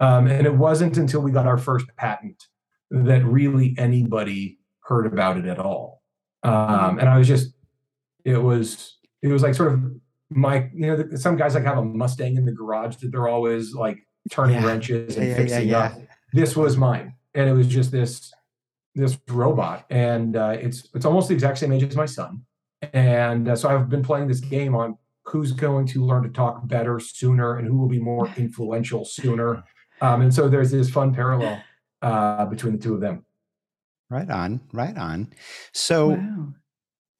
[0.00, 2.44] Um, and it wasn't until we got our first patent
[2.90, 6.02] that really anybody heard about it at all.
[6.42, 7.54] Um, and I was just,
[8.24, 9.82] it was, it was like sort of
[10.30, 13.74] my, you know, some guys like have a Mustang in the garage that they're always
[13.74, 13.98] like
[14.30, 14.66] turning yeah.
[14.66, 15.92] wrenches and yeah, fixing yeah, up.
[16.32, 18.32] This was mine, and it was just this,
[18.94, 22.42] this robot, and uh, it's it's almost the exact same age as my son,
[22.92, 26.66] and uh, so I've been playing this game on who's going to learn to talk
[26.66, 29.64] better sooner and who will be more influential sooner.
[30.00, 31.62] Um, and so there's this fun parallel
[32.02, 33.24] uh, between the two of them.
[34.08, 35.32] Right on, right on.
[35.72, 36.54] So wow.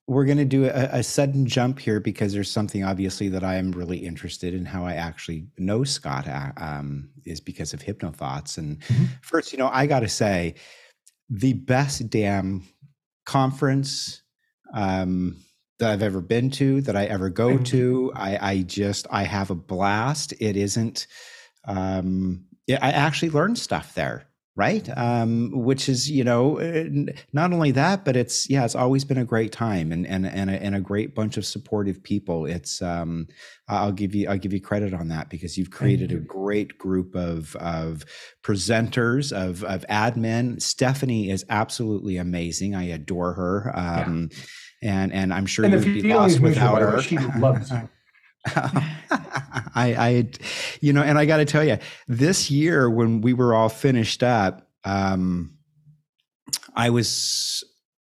[0.09, 3.57] We're going to do a, a, sudden jump here because there's something obviously that I
[3.57, 4.65] am really interested in.
[4.65, 8.57] How I actually know Scott uh, um, is because of HypnoThoughts.
[8.57, 9.05] And mm-hmm.
[9.21, 10.55] first, you know, I got to say,
[11.29, 12.63] the best damn
[13.25, 14.23] conference
[14.73, 15.39] um,
[15.81, 17.65] that I've ever been to, that I ever go mm-hmm.
[17.65, 18.13] to.
[18.15, 20.35] I, I just I have a blast.
[20.39, 21.09] It isn't.
[21.67, 24.89] Um, yeah, I actually learned stuff there right?
[24.97, 26.85] Um, which is you know uh,
[27.33, 30.51] not only that but it's yeah it's always been a great time and and and
[30.51, 32.47] a, and a great bunch of supportive people.
[32.47, 33.29] It's um,
[33.69, 37.15] i'll give you i'll give you credit on that because you've created a great group
[37.15, 38.05] of of
[38.43, 40.61] presenters of of admin.
[40.61, 42.75] Stephanie is absolutely amazing.
[42.75, 44.31] I adore her um,
[44.81, 45.03] yeah.
[45.03, 47.03] and and i'm sure you'd be lost without her.
[47.03, 47.89] She loves you
[49.75, 50.29] I, I,
[50.81, 51.79] you know, and I got to tell you,
[52.09, 55.55] this year when we were all finished up, um,
[56.75, 57.65] I was,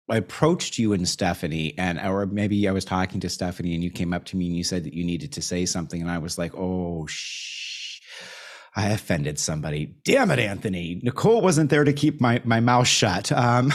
[0.09, 3.91] I approached you and Stephanie, and or maybe I was talking to Stephanie, and you
[3.91, 6.17] came up to me and you said that you needed to say something, and I
[6.17, 7.07] was like, oh,
[8.75, 9.93] I offended somebody.
[10.05, 11.01] Damn it, Anthony.
[11.03, 13.31] Nicole wasn't there to keep my my mouth shut.
[13.31, 13.73] Um,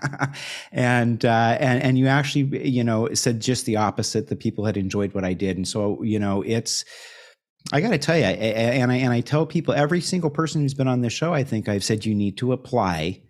[0.72, 4.28] and uh, and and you actually you know said just the opposite.
[4.28, 6.84] The people had enjoyed what I did, and so you know it's.
[7.72, 10.74] I got to tell you, and I and I tell people every single person who's
[10.74, 13.22] been on this show, I think I've said you need to apply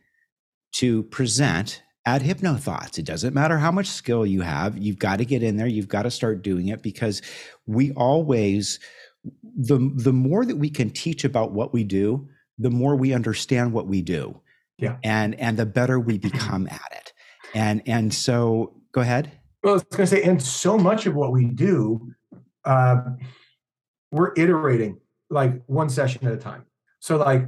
[0.75, 2.99] to present at HypnoThoughts.
[2.99, 5.67] It doesn't matter how much skill you have, you've got to get in there.
[5.67, 7.21] You've got to start doing it because
[7.67, 8.79] we always
[9.59, 13.73] the the more that we can teach about what we do, the more we understand
[13.73, 14.41] what we do
[14.79, 14.97] yeah.
[15.03, 17.13] and and the better we become at it.
[17.55, 19.31] And and so go ahead.
[19.63, 22.15] Well i was going to say and so much of what we do
[22.65, 22.97] uh,
[24.13, 26.65] we're iterating like one session at a time.
[27.01, 27.47] So like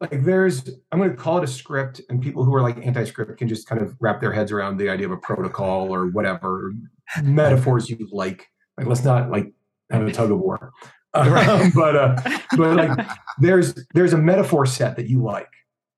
[0.00, 3.36] like there's i'm going to call it a script and people who are like anti-script
[3.36, 6.72] can just kind of wrap their heads around the idea of a protocol or whatever
[7.22, 8.46] metaphors you like.
[8.76, 9.52] Like let's not like
[9.90, 10.72] have a tug of war
[11.14, 11.48] right.
[11.48, 12.16] um, but uh
[12.56, 15.48] but like there's there's a metaphor set that you like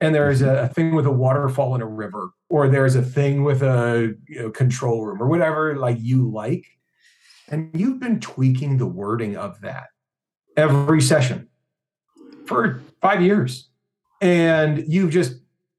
[0.00, 3.44] and there's a, a, thing with a waterfall in a river or there's a thing
[3.44, 6.66] with a you know, control room or whatever like you like
[7.48, 9.88] and you've been tweaking the wording of that
[10.56, 11.48] every session
[12.46, 13.68] for five years
[14.20, 15.34] and you've just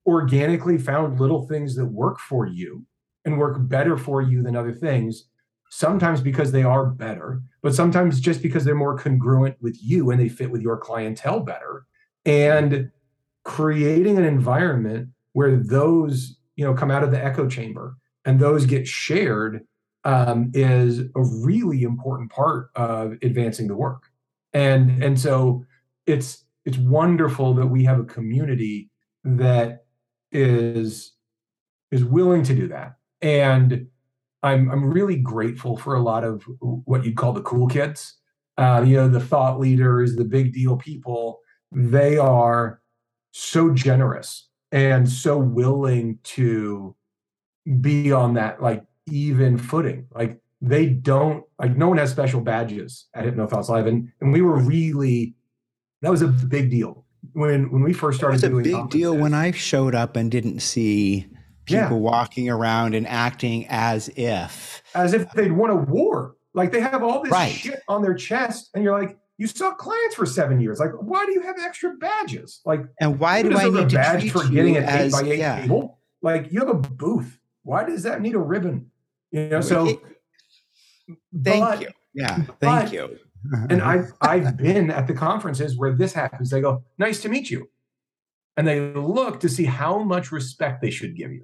[0.05, 2.85] organically found little things that work for you
[3.25, 5.25] and work better for you than other things
[5.75, 10.19] sometimes because they are better but sometimes just because they're more congruent with you and
[10.19, 11.85] they fit with your clientele better.
[12.25, 12.91] And
[13.45, 18.65] creating an environment where those you know come out of the echo chamber and those
[18.65, 19.65] get shared
[20.03, 24.03] um, is a really important part of advancing the work.
[24.51, 25.65] And and so
[26.05, 28.89] it's it's wonderful that we have a community
[29.23, 29.85] that
[30.33, 31.13] is
[31.91, 32.95] is willing to do that.
[33.21, 33.87] And
[34.43, 36.43] i'm i'm really grateful for a lot of
[36.85, 38.17] what you'd call the cool kids
[38.57, 41.39] uh, you know the thought leaders the big deal people
[41.71, 42.81] they are
[43.31, 46.95] so generous and so willing to
[47.79, 50.07] be on that like even footing.
[50.13, 54.41] Like they don't like no one has special badges at HypnoThoughts Live, and and we
[54.41, 55.35] were really
[56.01, 58.43] that was a big deal when when we first started.
[58.43, 61.27] It was a big deal when I showed up and didn't see
[61.65, 61.93] people yeah.
[61.93, 66.35] walking around and acting as if as if they'd won a war.
[66.53, 67.51] Like they have all this right.
[67.51, 70.79] shit on their chest, and you're like, you saw clients for seven years.
[70.79, 72.61] Like, why do you have extra badges?
[72.65, 75.39] Like, and why do I deserve a badge for getting an as eight by eight
[75.39, 75.61] yeah?
[75.61, 75.99] table?
[76.21, 77.39] Like, you have a booth.
[77.63, 78.91] Why does that need a ribbon?
[79.31, 79.99] You know, so It-
[81.43, 81.87] thank but- you.
[82.13, 83.17] Yeah, but- thank you.
[83.69, 86.49] and I've I've been at the conferences where this happens.
[86.49, 87.69] They go, "Nice to meet you,"
[88.55, 91.43] and they look to see how much respect they should give you,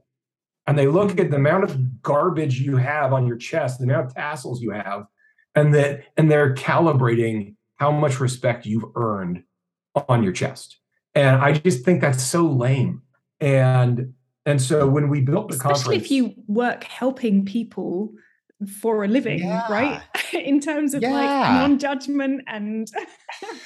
[0.70, 4.06] and they look at the amount of garbage you have on your chest, the amount
[4.06, 5.06] of tassels you have,
[5.56, 9.42] and that and they're calibrating how much respect you've earned
[10.08, 10.78] on your chest.
[11.16, 13.02] And I just think that's so lame.
[13.40, 14.14] And
[14.46, 18.14] and so when we built the Especially conference, if you work helping people
[18.80, 19.66] for a living, Yeah.
[19.72, 20.02] right?
[20.34, 22.88] In terms of like non-judgment and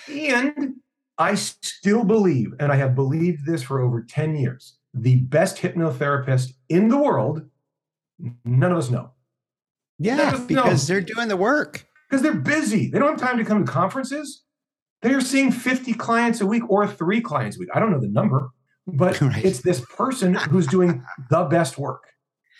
[0.09, 0.75] And
[1.17, 6.53] I still believe, and I have believed this for over 10 years, the best hypnotherapist
[6.69, 7.41] in the world,
[8.45, 9.11] none of us know
[9.99, 10.93] Yeah, us because know.
[10.95, 11.85] they're doing the work.
[12.09, 12.89] because they're busy.
[12.89, 14.43] They don't have time to come to conferences.
[15.01, 17.69] They're seeing 50 clients a week or three clients a week.
[17.73, 18.49] I don't know the number,
[18.87, 19.43] but Right.
[19.43, 22.03] it's this person who's doing the best work.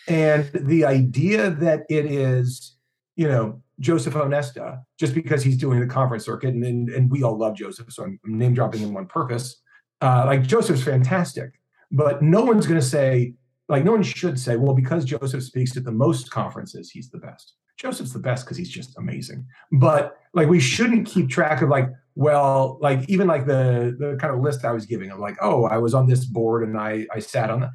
[0.08, 2.76] And the idea that it is,
[3.16, 7.22] you know, Joseph Onesta, just because he's doing the conference circuit, and, and, and we
[7.22, 9.60] all love Joseph, so I'm name dropping him on purpose.
[10.02, 11.52] Uh, like Joseph's fantastic,
[11.94, 13.34] but no one's going to say,
[13.68, 17.18] like, no one should say, well, because Joseph speaks at the most conferences, he's the
[17.18, 17.54] best.
[17.76, 19.46] Joseph's the best because he's just amazing.
[19.72, 24.32] But like, we shouldn't keep track of like, well, like even like the the kind
[24.32, 27.06] of list I was giving of like, oh, I was on this board and I
[27.12, 27.70] I sat on that.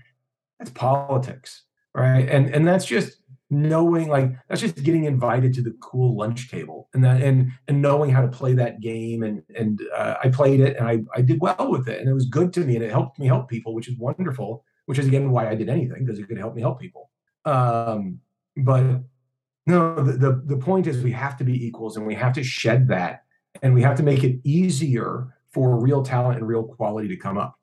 [0.57, 2.27] That's politics, right?
[2.29, 3.18] And and that's just
[3.49, 7.81] knowing like that's just getting invited to the cool lunch table and that and and
[7.81, 11.21] knowing how to play that game and and uh, I played it and I I
[11.21, 13.49] did well with it and it was good to me and it helped me help
[13.49, 14.63] people, which is wonderful.
[14.85, 17.11] Which is again why I did anything because it could help me help people.
[17.45, 18.19] Um,
[18.57, 19.01] but
[19.65, 22.43] no, the, the the point is we have to be equals and we have to
[22.43, 23.23] shed that
[23.61, 27.37] and we have to make it easier for real talent and real quality to come
[27.37, 27.55] up.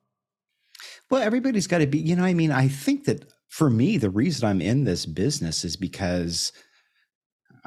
[1.09, 4.09] Well, everybody's got to be, you know, I mean, I think that for me, the
[4.09, 6.51] reason I'm in this business is because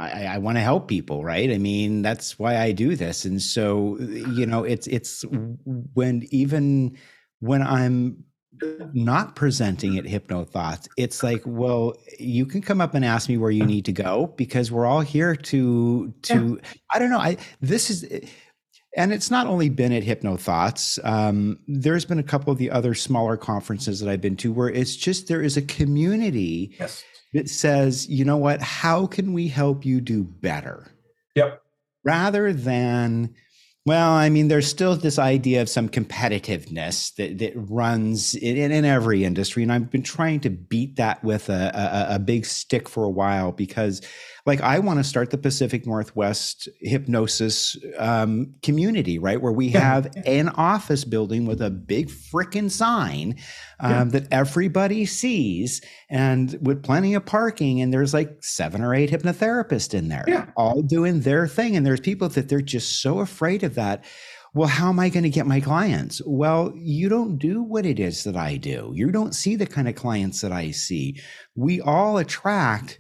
[0.00, 1.50] I, I want to help people, right?
[1.50, 3.24] I mean, that's why I do this.
[3.24, 5.24] And so, uh, you know, it's it's
[5.94, 6.96] when even
[7.40, 8.24] when I'm
[8.92, 13.36] not presenting at Hypno Thoughts, it's like, well, you can come up and ask me
[13.36, 16.60] where you need to go because we're all here to to
[16.92, 17.18] I don't know.
[17.18, 18.26] I this is uh,
[18.96, 20.98] and it's not only been at Hypno Thoughts.
[21.04, 24.68] Um, there's been a couple of the other smaller conferences that I've been to where
[24.68, 27.04] it's just there is a community Yes.
[27.32, 30.90] that says, you know what, how can we help you do better?
[31.36, 31.62] Yep.
[32.04, 33.34] Rather than,
[33.86, 38.84] well, I mean, there's still this idea of some competitiveness that, that runs in, in
[38.84, 39.62] every industry.
[39.62, 43.10] And I've been trying to beat that with a, a, a big stick for a
[43.10, 44.02] while because,
[44.46, 49.40] like, I want to start the Pacific Northwest hypnosis um, community, right?
[49.40, 49.80] Where we Yeah.
[49.80, 53.36] have an office building with a big frickin' sign
[53.80, 54.04] um, Yeah.
[54.04, 59.94] that everybody sees and with plenty of parking and there's like seven or eight hypnotherapists
[59.94, 63.74] in there all doing their thing and there's people that they're just so afraid of
[63.76, 64.04] that
[64.54, 67.98] well how am i going to get my clients well you don't do what it
[68.00, 71.18] is that i do you don't see the kind of clients that i see
[71.54, 72.98] we all attract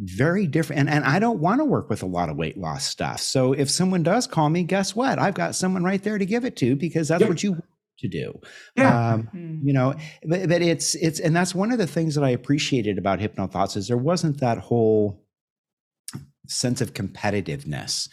[0.00, 2.84] very different and, and i don't want to work with a lot of weight loss
[2.84, 6.24] stuff so if someone does call me guess what i've got someone right there to
[6.26, 7.28] give it to because that's Yep.
[7.28, 7.64] what you want
[7.98, 8.40] to do
[8.76, 9.12] Yeah.
[9.14, 9.58] um, Hmm.
[9.66, 12.96] you know but, but it's it's and that's one of the things that i appreciated
[12.96, 15.24] about hypno thoughts is there wasn't that whole
[16.46, 18.08] sense of competitiveness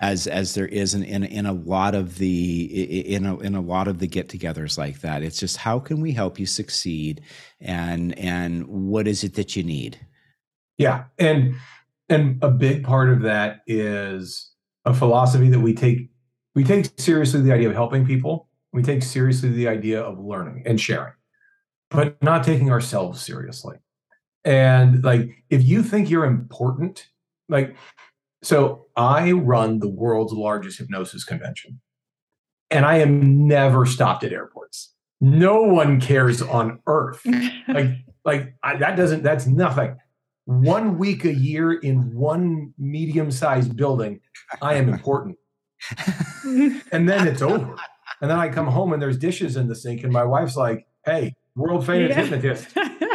[0.00, 3.60] as as there is in in, in a lot of the in a, in a
[3.60, 7.20] lot of the get-togethers like that it's just how can we help you succeed
[7.60, 9.98] and and what is it that you need
[10.82, 11.04] Yeah.
[11.18, 11.54] And
[12.08, 14.50] and a big part of that is
[14.84, 16.10] a philosophy that we take
[16.56, 18.48] we take seriously the idea of helping people.
[18.72, 21.12] We take seriously the idea of learning and sharing,
[21.90, 23.76] but not taking ourselves seriously.
[24.44, 27.06] And like if you think you're important,
[27.48, 27.76] like
[28.42, 31.80] so I run the world's largest hypnosis convention.
[32.72, 34.94] And I am never stopped at airports.
[35.20, 37.24] No one cares on earth
[37.68, 37.90] like
[38.24, 39.96] like I, that doesn't that's nothing
[40.44, 44.20] one week a year in one medium-sized building
[44.60, 45.36] i am important.
[46.92, 47.76] And then it's over.
[48.20, 50.86] And then i come home and there's dishes in the sink and my wife's like
[51.04, 52.22] hey world famous Yeah.
[52.24, 52.68] hypnotist.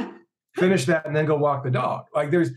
[0.55, 2.05] Finish that and then go walk the dog.
[2.15, 2.49] Like there's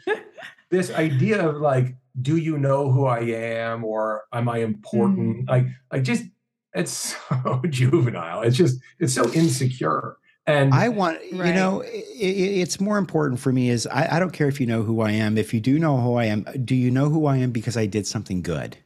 [0.70, 5.46] this idea of like do you know who i am or am i important?
[5.46, 5.50] Mm.
[5.50, 6.24] Like like just
[6.74, 8.42] it's so juvenile.
[8.42, 10.16] It's just it's so insecure
[10.46, 14.18] and i want you know i i it's more important for me is I, I
[14.18, 16.44] don't care if you know who i am if you do know who i am
[16.64, 18.78] do you know who i am because i did something good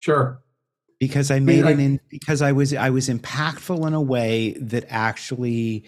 [0.00, 0.40] Sure.
[1.00, 4.84] because I made an in because I was I was impactful in a way that
[4.88, 5.84] actually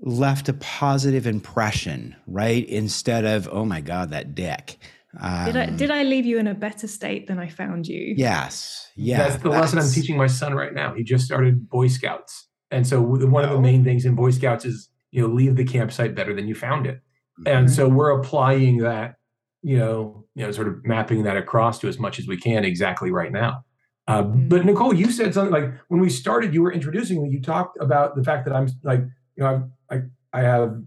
[0.00, 2.66] left a positive impression, right?
[2.68, 4.78] Instead of oh my god, that dick.
[5.20, 8.14] Um, did I did I leave you in a better state than I found you?
[8.16, 8.90] Yes.
[8.96, 9.18] Yeah.
[9.18, 10.94] That's the that's, lesson I'm teaching my son right now.
[10.94, 14.64] He just started Boy Scouts, and so one of the main things in Boy Scouts
[14.64, 17.48] is you know leave the campsite better than you found it, mm-hmm.
[17.48, 19.16] and so we're applying that
[19.62, 22.64] you know you know sort of mapping that across to as much as we can
[22.64, 23.64] exactly right now.
[24.08, 24.48] Uh, mm-hmm.
[24.48, 27.30] But Nicole, you said something like when we started, you were introducing me.
[27.30, 29.00] You talked about the fact that I'm like,
[29.36, 30.02] you know, I
[30.32, 30.82] I have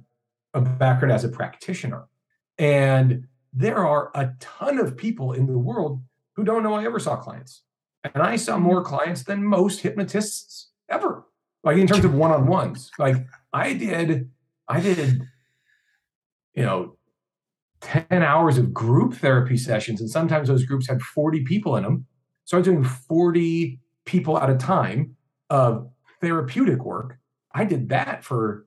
[0.53, 2.07] a background as a practitioner,
[2.57, 6.01] and there are a ton of people in the world
[6.35, 7.63] who don't know I ever saw clients,
[8.03, 11.25] and I saw more clients than most hypnotists ever.
[11.63, 13.17] Like in terms of one-on-ones, like
[13.51, 14.29] I did,
[14.67, 15.23] I did,
[16.53, 16.95] you know,
[17.81, 20.01] 10 hours of group therapy sessions.
[20.01, 22.05] And sometimes those groups had 40 people in them.
[22.45, 25.15] So I was doing 40 people at a time
[25.49, 25.89] of
[26.21, 27.17] therapeutic work.
[27.53, 28.65] I did that for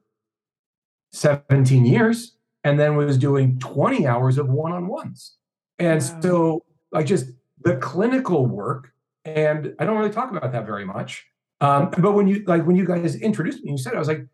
[1.13, 5.37] 17 years and then was doing 20 hours of one on ones.
[5.79, 6.21] And wow.
[6.21, 7.27] so, like, just
[7.65, 8.93] the clinical work,
[9.25, 11.27] and I don't really talk about that very much.
[11.63, 14.27] Um, but when you like when you guys introduced me, you said I was like,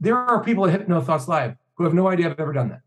[0.00, 2.80] there are people at Hypno Thoughts Live who have no idea I've ever done that.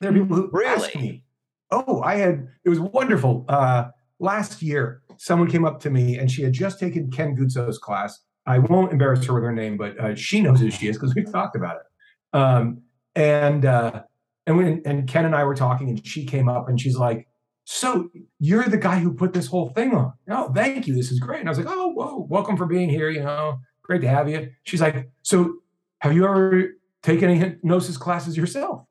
[0.00, 0.68] There are people who really?
[0.68, 1.24] ask me,
[1.70, 3.86] "Oh, I had it was wonderful." Uh,
[4.18, 8.20] last year, someone came up to me and she had just taken Ken Guzzo's class.
[8.46, 11.14] I won't embarrass her with her name, but uh, she knows who she is because
[11.14, 12.36] we've talked about it.
[12.38, 12.82] Um,
[13.14, 14.02] and uh,
[14.46, 17.26] and when and Ken and I were talking, and she came up and she's like,
[17.72, 18.10] "So
[18.40, 20.12] you're the guy who put this whole thing on?
[20.28, 20.94] Oh, thank you.
[20.94, 23.08] This is great." And I was like, "Oh, whoa, welcome for being here.
[23.10, 25.54] You know, great to have you." She's like, "So
[26.00, 26.70] have you ever
[27.04, 28.84] taken any hypnosis classes yourself?"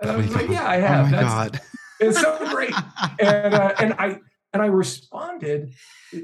[0.00, 1.60] And I was like, "Yeah, I have." Oh my That's, god,
[2.00, 2.74] it's so great.
[3.20, 4.18] and uh, and I
[4.52, 5.72] and I responded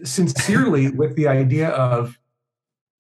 [0.03, 2.19] sincerely with the idea of,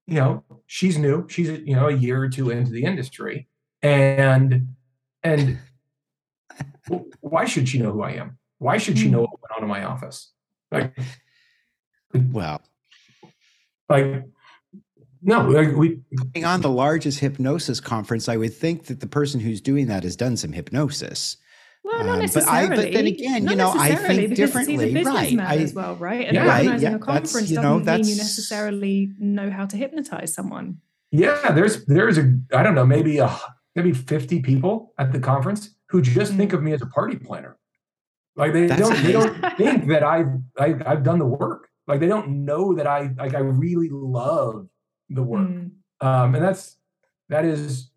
[0.06, 1.28] you know, she's new.
[1.28, 3.48] She's you know a year or two into the industry,
[3.82, 4.68] and
[5.24, 5.58] and
[7.20, 8.38] why should she know who I am?
[8.60, 10.32] Why should she know what went on in my office?
[10.70, 10.96] Like,
[12.14, 12.60] well,
[13.88, 14.24] like
[15.22, 16.00] no, like we
[16.44, 18.28] on the largest hypnosis conference.
[18.28, 21.38] I would think that the person who's doing that has done some hypnosis.
[21.82, 22.62] Well, not necessarily.
[22.62, 25.40] Um, but, I, but then again, not you know, I think differently, he's right?
[25.40, 26.26] I, as well, right?
[26.26, 29.76] And yeah, organizing yeah, a conference you know, doesn't mean you necessarily know how to
[29.76, 30.78] hypnotize someone.
[31.10, 33.34] Yeah, there's there's a I don't know maybe a
[33.74, 36.38] maybe 50 people at the conference who just mm-hmm.
[36.38, 37.56] think of me as a party planner.
[38.40, 39.06] Like they That's don't amazing.
[39.06, 40.28] they don't think that I've
[40.58, 41.68] I, have i have done the work.
[41.86, 44.66] Like they don't know that I like I really love
[45.10, 45.48] the work.
[45.48, 45.70] Mm.
[46.00, 46.78] Um, and that's
[47.28, 47.90] that is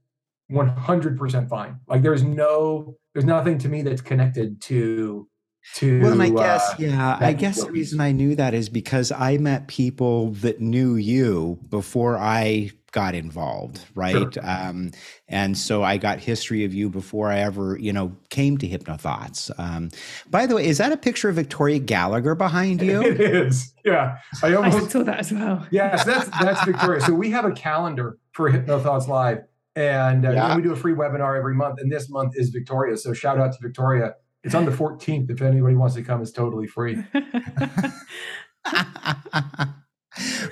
[0.52, 1.80] 100% fine.
[1.88, 5.30] Like there's no there's nothing to me that's connected to
[5.76, 9.14] to well i guess uh, yeah i guess the reason i knew that is because
[9.14, 14.44] i met people that knew you before i got involved right sure.
[14.46, 14.92] um,
[15.28, 19.52] and so i got history of you before i ever you know came to hypnothoughts
[19.58, 19.90] um,
[20.30, 24.18] by the way is that a picture of victoria gallagher behind you it is yeah
[24.42, 27.52] i almost I saw that as well yes that's that's victoria so we have a
[27.52, 29.44] calendar for hypnothoughts live
[29.76, 30.48] and, uh, yeah.
[30.48, 31.80] and we do a free webinar every month.
[31.80, 32.98] And this month is Victoria.
[32.98, 34.16] So shout out to Victoria.
[34.44, 35.32] It's on the 14th.
[35.32, 36.96] If anybody wants to come, it's totally free.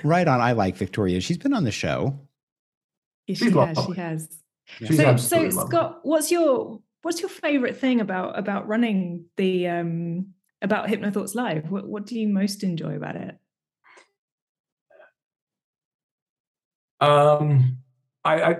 [0.02, 0.40] right on.
[0.40, 1.20] I like Victoria.
[1.20, 2.18] She's been on the show.
[3.26, 4.38] Yeah, she, has, she has.
[4.78, 10.34] She's so, so Scott, what's your what's your favorite thing about about running the um
[10.60, 11.70] about Hypnothoughts Live?
[11.70, 13.36] What what do you most enjoy about it?
[17.00, 17.78] Um,
[18.24, 18.56] I, I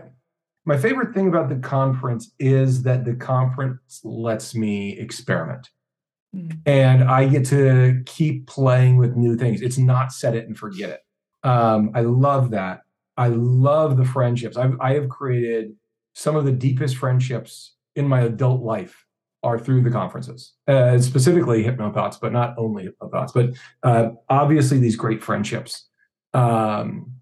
[0.65, 5.71] my favorite thing about the conference is that the conference lets me experiment.
[6.35, 6.61] Mm.
[6.67, 9.61] And I get to keep playing with new things.
[9.61, 11.01] It's not set it and forget it.
[11.47, 12.83] Um, I love that.
[13.17, 14.57] I love the friendships.
[14.57, 15.75] I've, I have created
[16.15, 19.07] some of the deepest friendships in my adult life
[19.43, 23.51] are through the conferences, uh, specifically Hypnothoughts, but not only Hypnothoughts, but
[23.83, 25.89] uh, obviously these great friendships.
[26.33, 27.13] Um,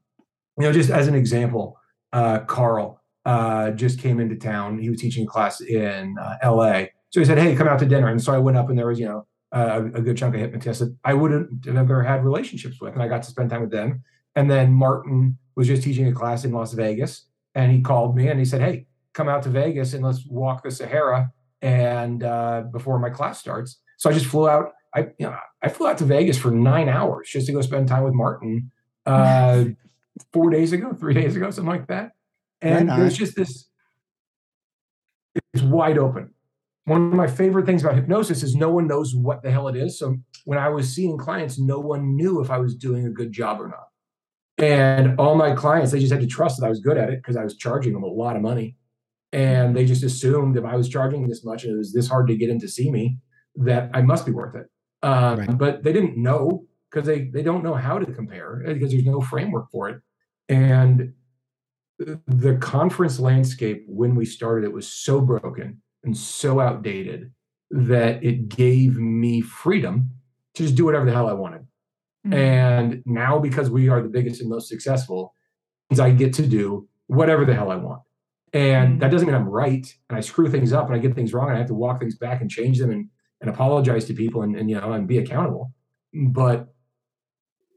[0.58, 1.78] you know, just as an example,
[2.12, 4.78] uh, Carl, uh, just came into town.
[4.78, 6.84] He was teaching a class in uh, LA.
[7.10, 8.08] So he said, Hey, come out to dinner.
[8.08, 10.40] And so I went up and there was, you know, uh, a good chunk of
[10.40, 12.94] hypnotists that I wouldn't have ever had relationships with.
[12.94, 14.02] And I got to spend time with them.
[14.36, 17.26] And then Martin was just teaching a class in Las Vegas.
[17.54, 20.62] And he called me and he said, Hey, come out to Vegas and let's walk
[20.62, 21.32] the Sahara.
[21.62, 23.80] And uh, before my class starts.
[23.98, 24.72] So I just flew out.
[24.94, 27.86] I, you know, I flew out to Vegas for nine hours just to go spend
[27.86, 28.70] time with Martin
[29.06, 29.66] uh,
[30.32, 32.12] four days ago, three days ago, something like that
[32.62, 33.66] and there's just this
[35.54, 36.30] it's wide open
[36.84, 39.76] one of my favorite things about hypnosis is no one knows what the hell it
[39.76, 39.96] is.
[39.98, 43.30] So when I was seeing clients, no one knew if I was doing a good
[43.30, 43.89] job or not.
[44.62, 47.20] And all my clients, they just had to trust that I was good at it
[47.22, 48.76] because I was charging them a lot of money.
[49.32, 52.26] And they just assumed if I was charging this much and it was this hard
[52.28, 53.18] to get in to see me,
[53.56, 54.66] that I must be worth it.
[55.02, 55.58] Um, right.
[55.58, 59.20] But they didn't know because they they don't know how to compare because there's no
[59.20, 60.00] framework for it.
[60.48, 61.14] And
[61.98, 67.32] the conference landscape when we started it was so broken and so outdated
[67.70, 70.10] that it gave me freedom
[70.54, 71.66] to just do whatever the hell I wanted.
[72.26, 72.34] Mm-hmm.
[72.34, 75.34] And now, because we are the biggest and most successful,
[75.98, 78.02] I get to do whatever the hell I want.
[78.52, 78.98] And mm-hmm.
[79.00, 81.48] that doesn't mean I'm right and I screw things up and I get things wrong
[81.48, 83.08] and I have to walk things back and change them and,
[83.40, 85.72] and apologize to people and, and you know and be accountable.
[86.12, 86.68] But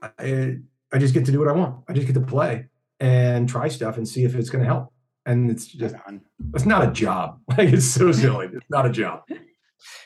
[0.02, 0.58] I,
[0.92, 1.84] I just get to do what I want.
[1.88, 2.66] I just get to play
[3.00, 4.92] and try stuff and see if it's going to help.
[5.26, 5.96] And it's just
[6.54, 7.40] it's not a job.
[7.58, 8.48] Like it's so silly.
[8.48, 9.22] It's not a job.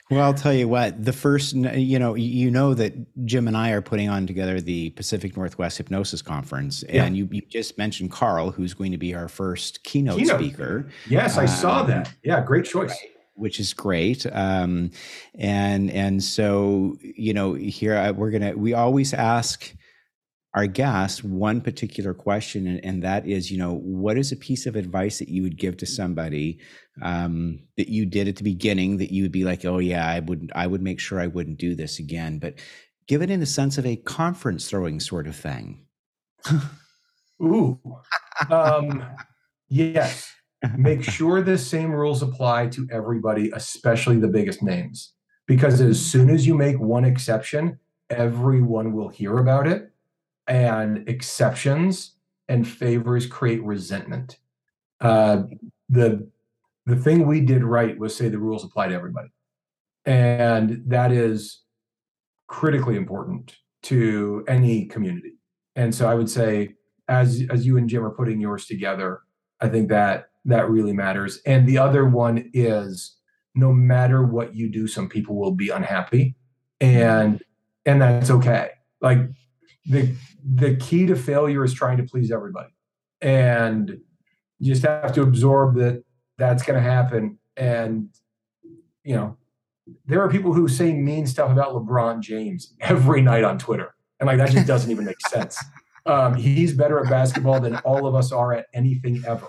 [0.09, 1.03] Well, I'll tell you what.
[1.03, 2.93] The first, you know, you know that
[3.25, 7.03] Jim and I are putting on together the Pacific Northwest Hypnosis Conference, yeah.
[7.03, 10.39] and you, you, just mentioned Carl, who's going to be our first keynote, keynote.
[10.39, 10.87] speaker.
[11.09, 12.13] Yes, I um, saw that.
[12.23, 12.89] Yeah, great choice.
[12.89, 14.25] Right which is great.
[14.31, 14.89] Um,
[15.35, 19.73] and and so you know here uh, we're gonna we always ask
[20.57, 24.65] our guests one particular question, and, and, that is, you know, what is a piece
[24.65, 26.59] of advice that you would give to somebody
[27.01, 30.19] um, that you did at the beginning that you would be like, oh yeah, I
[30.19, 32.55] would, I would make sure I wouldn't do this again, but
[33.07, 35.85] give it in the sense of a conference throwing sort of thing.
[37.41, 37.79] Ooh,
[38.49, 39.03] um,
[39.69, 40.33] yes.
[40.75, 45.13] Make sure the same rules apply to everybody, especially the biggest names,
[45.45, 47.79] because as soon as you make one exception,
[48.09, 49.91] everyone will hear about it
[50.47, 52.13] and exceptions
[52.47, 54.37] and favors create resentment.
[55.01, 55.43] Uh,
[55.89, 56.27] the
[56.87, 59.27] the thing we did right was say the rules apply to everybody,
[60.05, 61.63] and that is
[62.47, 65.33] critically important to any community.
[65.75, 66.75] And so I would say,
[67.09, 69.19] as as you and Jim are putting yours together,
[69.59, 71.41] I think that that really matters.
[71.45, 73.17] And the other one is,
[73.53, 76.37] no matter what you do, some people will be unhappy,
[76.79, 77.43] and
[77.85, 78.69] and that's okay.
[79.01, 79.19] Like
[79.85, 82.69] the the key to failure is trying to please everybody
[83.21, 83.97] and
[84.59, 86.03] you just have to absorb that
[86.37, 87.37] that's going to happen.
[87.55, 88.09] And
[89.03, 89.37] you know
[90.05, 94.27] there are people who say mean stuff about lebron james every night on twitter and
[94.27, 95.57] like that just doesn't even make sense.
[96.05, 99.47] Um, he's better at basketball than all of us are at anything ever.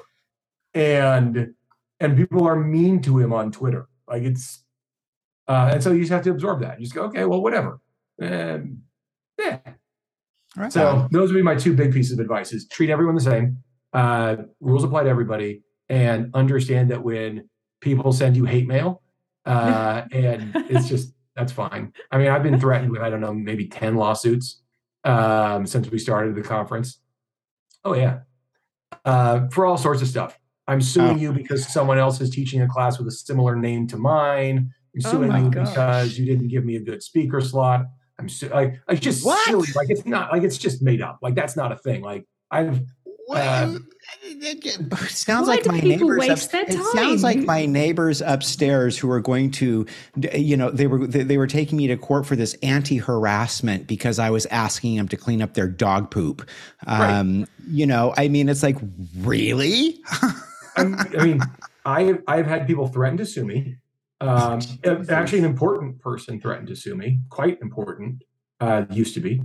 [0.75, 1.55] And
[2.01, 3.89] and people are mean to him on twitter.
[4.07, 4.65] Like it's
[5.47, 6.79] uh, and so you just have to absorb that.
[6.79, 7.81] You just go okay well whatever.
[8.21, 8.83] And
[9.39, 9.59] yeah.
[10.57, 10.73] Right.
[10.73, 13.59] So those would be my two big pieces of advice: is treat everyone the same.
[13.93, 17.49] Uh, rules apply to everybody, and understand that when
[17.81, 19.03] people send you hate mail,
[19.47, 21.93] uh, and it's just that's fine.
[22.11, 24.61] I mean, I've been threatened with I don't know maybe ten lawsuits
[25.05, 27.01] um, since we started the conference.
[27.85, 28.21] Oh yeah,
[29.05, 30.39] uh, for all sorts of stuff.
[30.67, 31.17] I'm suing oh.
[31.17, 34.71] you because someone else is teaching a class with a similar name to mine.
[34.95, 35.69] I'm oh suing oh you gosh.
[35.71, 37.87] because you didn't give me a good speaker slot.
[38.19, 39.43] I'm so, like, it's just what?
[39.47, 39.69] silly.
[39.75, 41.21] Like it's not like it's just made up.
[41.23, 42.03] Like that's not a thing.
[42.03, 42.83] Like I've.
[43.31, 43.79] Uh,
[45.09, 46.29] sounds Why like my neighbors.
[46.29, 49.87] Up, it sounds like my neighbors upstairs who are going to,
[50.35, 54.19] you know, they were they, they were taking me to court for this anti-harassment because
[54.19, 56.49] I was asking them to clean up their dog poop.
[56.87, 57.49] Um, right.
[57.71, 58.77] You know, I mean, it's like
[59.19, 60.01] really.
[60.77, 60.85] I
[61.23, 61.41] mean,
[61.85, 63.77] I've I've had people threaten to sue me
[64.21, 64.61] um,
[65.09, 67.21] actually, an important person threatened to sue me.
[67.29, 68.25] Quite important.
[68.61, 69.43] Uh, used to be.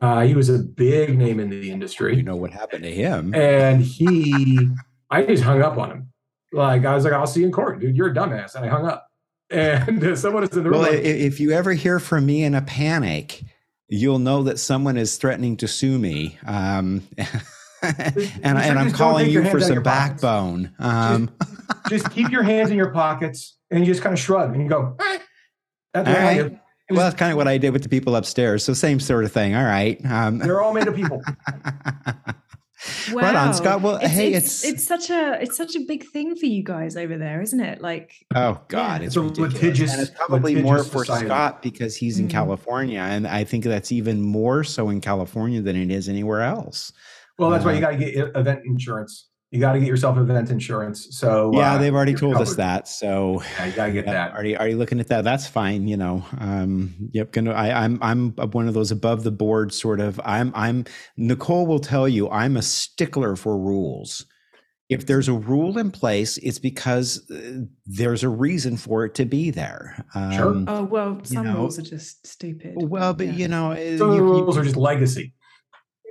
[0.00, 2.16] Uh, he was a big name in the industry.
[2.16, 3.34] You know what happened to him?
[3.34, 4.68] And he,
[5.10, 6.12] I just hung up on him.
[6.52, 7.96] Like I was like, "I'll see you in court, dude.
[7.96, 9.06] You're a dumbass," and I hung up.
[9.50, 10.80] And uh, someone is in the room.
[10.80, 13.42] Well, like, if you ever hear from me in a panic,
[13.88, 16.38] you'll know that someone is threatening to sue me.
[16.46, 17.06] Um,
[17.82, 20.72] and, and I'm calling you for some backbone.
[20.78, 21.30] Um,
[21.88, 24.62] just, just keep your hands in your pockets and you just kind of shrug and
[24.62, 24.96] you go,
[25.92, 26.58] that's right.
[26.90, 26.94] I.
[26.94, 28.64] Well, that's kind of what I did with the people upstairs.
[28.64, 29.54] So same sort of thing.
[29.54, 30.00] All right.
[30.04, 31.22] Um, They're all made of people.
[31.26, 32.14] Wow.
[33.12, 33.80] Right on, Scott.
[33.80, 36.62] Well, it's, hey, it's, it's, it's such a it's such a big thing for you
[36.62, 37.80] guys over there, isn't it?
[37.80, 39.06] Like, oh god, yeah.
[39.06, 39.92] it's, it's litigious.
[39.92, 41.26] And it's probably more for society.
[41.26, 42.30] Scott because he's in mm.
[42.30, 46.92] California, and I think that's even more so in California than it is anywhere else.
[47.38, 49.26] Well, that's uh, why you uh, got to get event insurance
[49.56, 51.08] you got to get yourself event insurance.
[51.10, 52.48] So yeah, uh, they've already told covered.
[52.50, 52.86] us that.
[52.88, 54.32] So yeah, you got to get that.
[54.32, 55.24] Are you are you looking at that?
[55.24, 55.88] That's fine.
[55.88, 57.32] You know, um, yep.
[57.32, 57.52] Gonna.
[57.52, 60.20] I, I'm I'm one of those above the board sort of.
[60.24, 60.84] I'm I'm
[61.16, 64.26] Nicole will tell you I'm a stickler for rules.
[64.88, 69.24] if there's a rule in place, it's because uh, there's a reason for it to
[69.24, 70.04] be there.
[70.32, 70.50] Sure.
[70.54, 72.74] Um, Oh well, some know, rules are just stupid.
[72.76, 73.32] well, but yeah.
[73.32, 75.34] you know, Some you, rules you, are just legacy.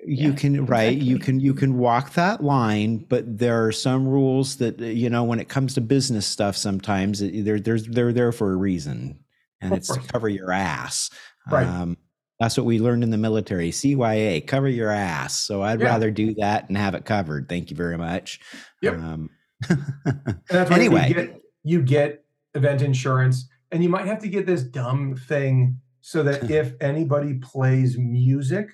[0.08, 4.08] You Yeah, can right, you can you can walk that line, but there are some
[4.08, 6.56] rules that uh, you know when it comes to business stuff.
[6.56, 9.20] Sometimes uh, they're they're there for a reason,
[9.62, 11.10] and Of it's to cover your ass.
[11.52, 11.68] Right.
[11.68, 11.98] Um,
[12.40, 13.72] that's what we learned in the military.
[13.72, 15.40] CYA, cover your ass.
[15.40, 15.88] So I'd Yeah.
[15.88, 17.48] rather do that and have it covered.
[17.48, 18.42] Thank you very much.
[18.82, 18.94] Yep.
[18.96, 19.30] Um,
[20.50, 21.08] that's Anyway.
[21.08, 25.80] you get you get event insurance, and you might have to get this dumb thing
[26.02, 28.70] so that if anybody plays music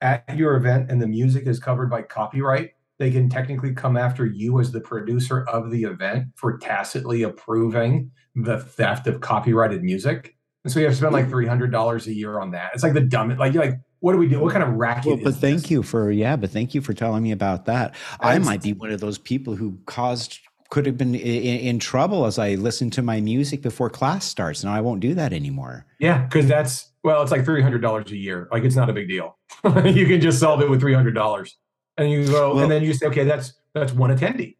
[0.00, 4.26] at your event and the music is covered by copyright, they can technically come after
[4.26, 10.36] you as the producer of the event for tacitly approving the theft of copyrighted music.
[10.64, 12.72] And so you have to spend like three hundred dollars a year on that.
[12.74, 13.40] It's like the dumbest.
[13.40, 14.38] Like you're like, what do we do?
[14.40, 15.06] What kind of racket?
[15.06, 15.70] Well, but thank this?
[15.70, 17.94] you for yeah, but thank you for telling me about that.
[18.20, 20.38] I That's- might be one of those people who caused
[20.70, 24.62] could have been in, in trouble as I listen to my music before class starts.
[24.62, 25.86] Now I won't do that anymore.
[25.98, 28.48] Yeah, because that's well, it's like three hundred dollars a year.
[28.52, 29.38] Like it's not a big deal.
[29.86, 31.56] you can just solve it with three hundred dollars,
[31.96, 34.56] and you go, Well- and then you say, okay, that's that's one attendee.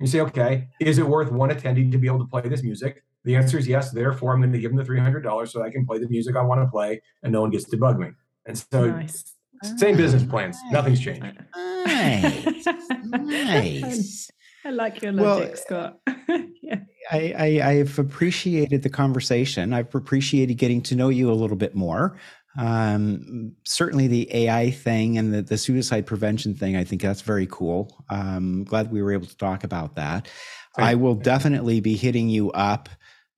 [0.00, 3.04] You say, okay, is it worth one attendee to be able to play this music?
[3.24, 3.90] The answer is yes.
[3.90, 6.08] Therefore, I'm going to give them the three hundred dollars so I can play the
[6.08, 8.08] music I want to play, and no one gets to bug me.
[8.46, 9.32] And so, nice.
[9.76, 10.58] same business plans.
[10.70, 11.38] Nothing's changed.
[11.56, 12.66] Nice.
[13.04, 14.30] nice.
[14.64, 16.00] I like your Well, logic, Scott.
[16.62, 16.80] yeah.
[17.10, 19.72] I, I, I've appreciated the conversation.
[19.72, 22.18] I've appreciated getting to know you a little bit more.
[22.58, 27.46] Um, certainly, the AI thing and the, the suicide prevention thing, I think that's very
[27.50, 28.04] cool.
[28.10, 30.28] Um, glad we were able to talk about that.
[30.76, 32.88] I will definitely be hitting you up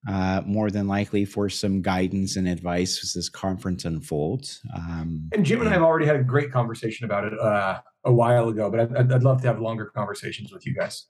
[0.08, 4.60] uh, more than likely for some guidance and advice as this conference unfolds.
[4.74, 8.12] Um, And Jim and I have already had a great conversation about it uh, a
[8.12, 11.06] while ago, but I'd- I'd love to have longer conversations with you guys.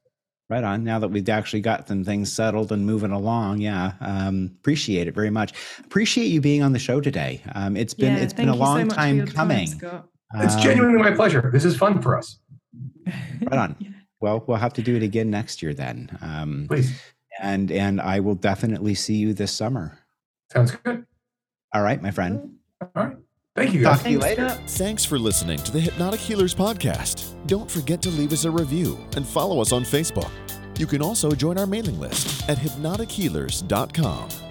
[0.49, 0.85] Right on.
[0.85, 5.15] Now that we've actually got some things settled and moving along, yeah, um, appreciate it
[5.15, 5.53] very much.
[5.81, 7.43] Appreciate you being on the show today.
[7.57, 9.67] Um, it's been Yeah, it's been a you so long time coming.
[9.67, 10.09] Scott.
[10.37, 11.51] It's Um, genuinely my pleasure.
[11.53, 12.39] This is fun for us.
[13.43, 13.77] Right on.
[13.81, 13.91] Yeah.
[14.21, 16.17] Well, we'll have to do it again next year then.
[16.23, 16.99] Um, Please.
[17.41, 19.99] and and I will definitely see you this summer.
[20.51, 21.05] Sounds good.
[21.75, 22.55] All right, my friend.
[22.81, 23.17] All right.
[23.57, 23.97] Thank you guys.
[23.97, 24.51] Talk to you later.
[24.67, 27.35] Thanks for listening to the Hypnotic Healers Podcast.
[27.47, 30.31] Don't forget to leave us a review and follow us on Facebook.
[30.79, 34.46] You can also join our mailing list at hypnotichealers.com.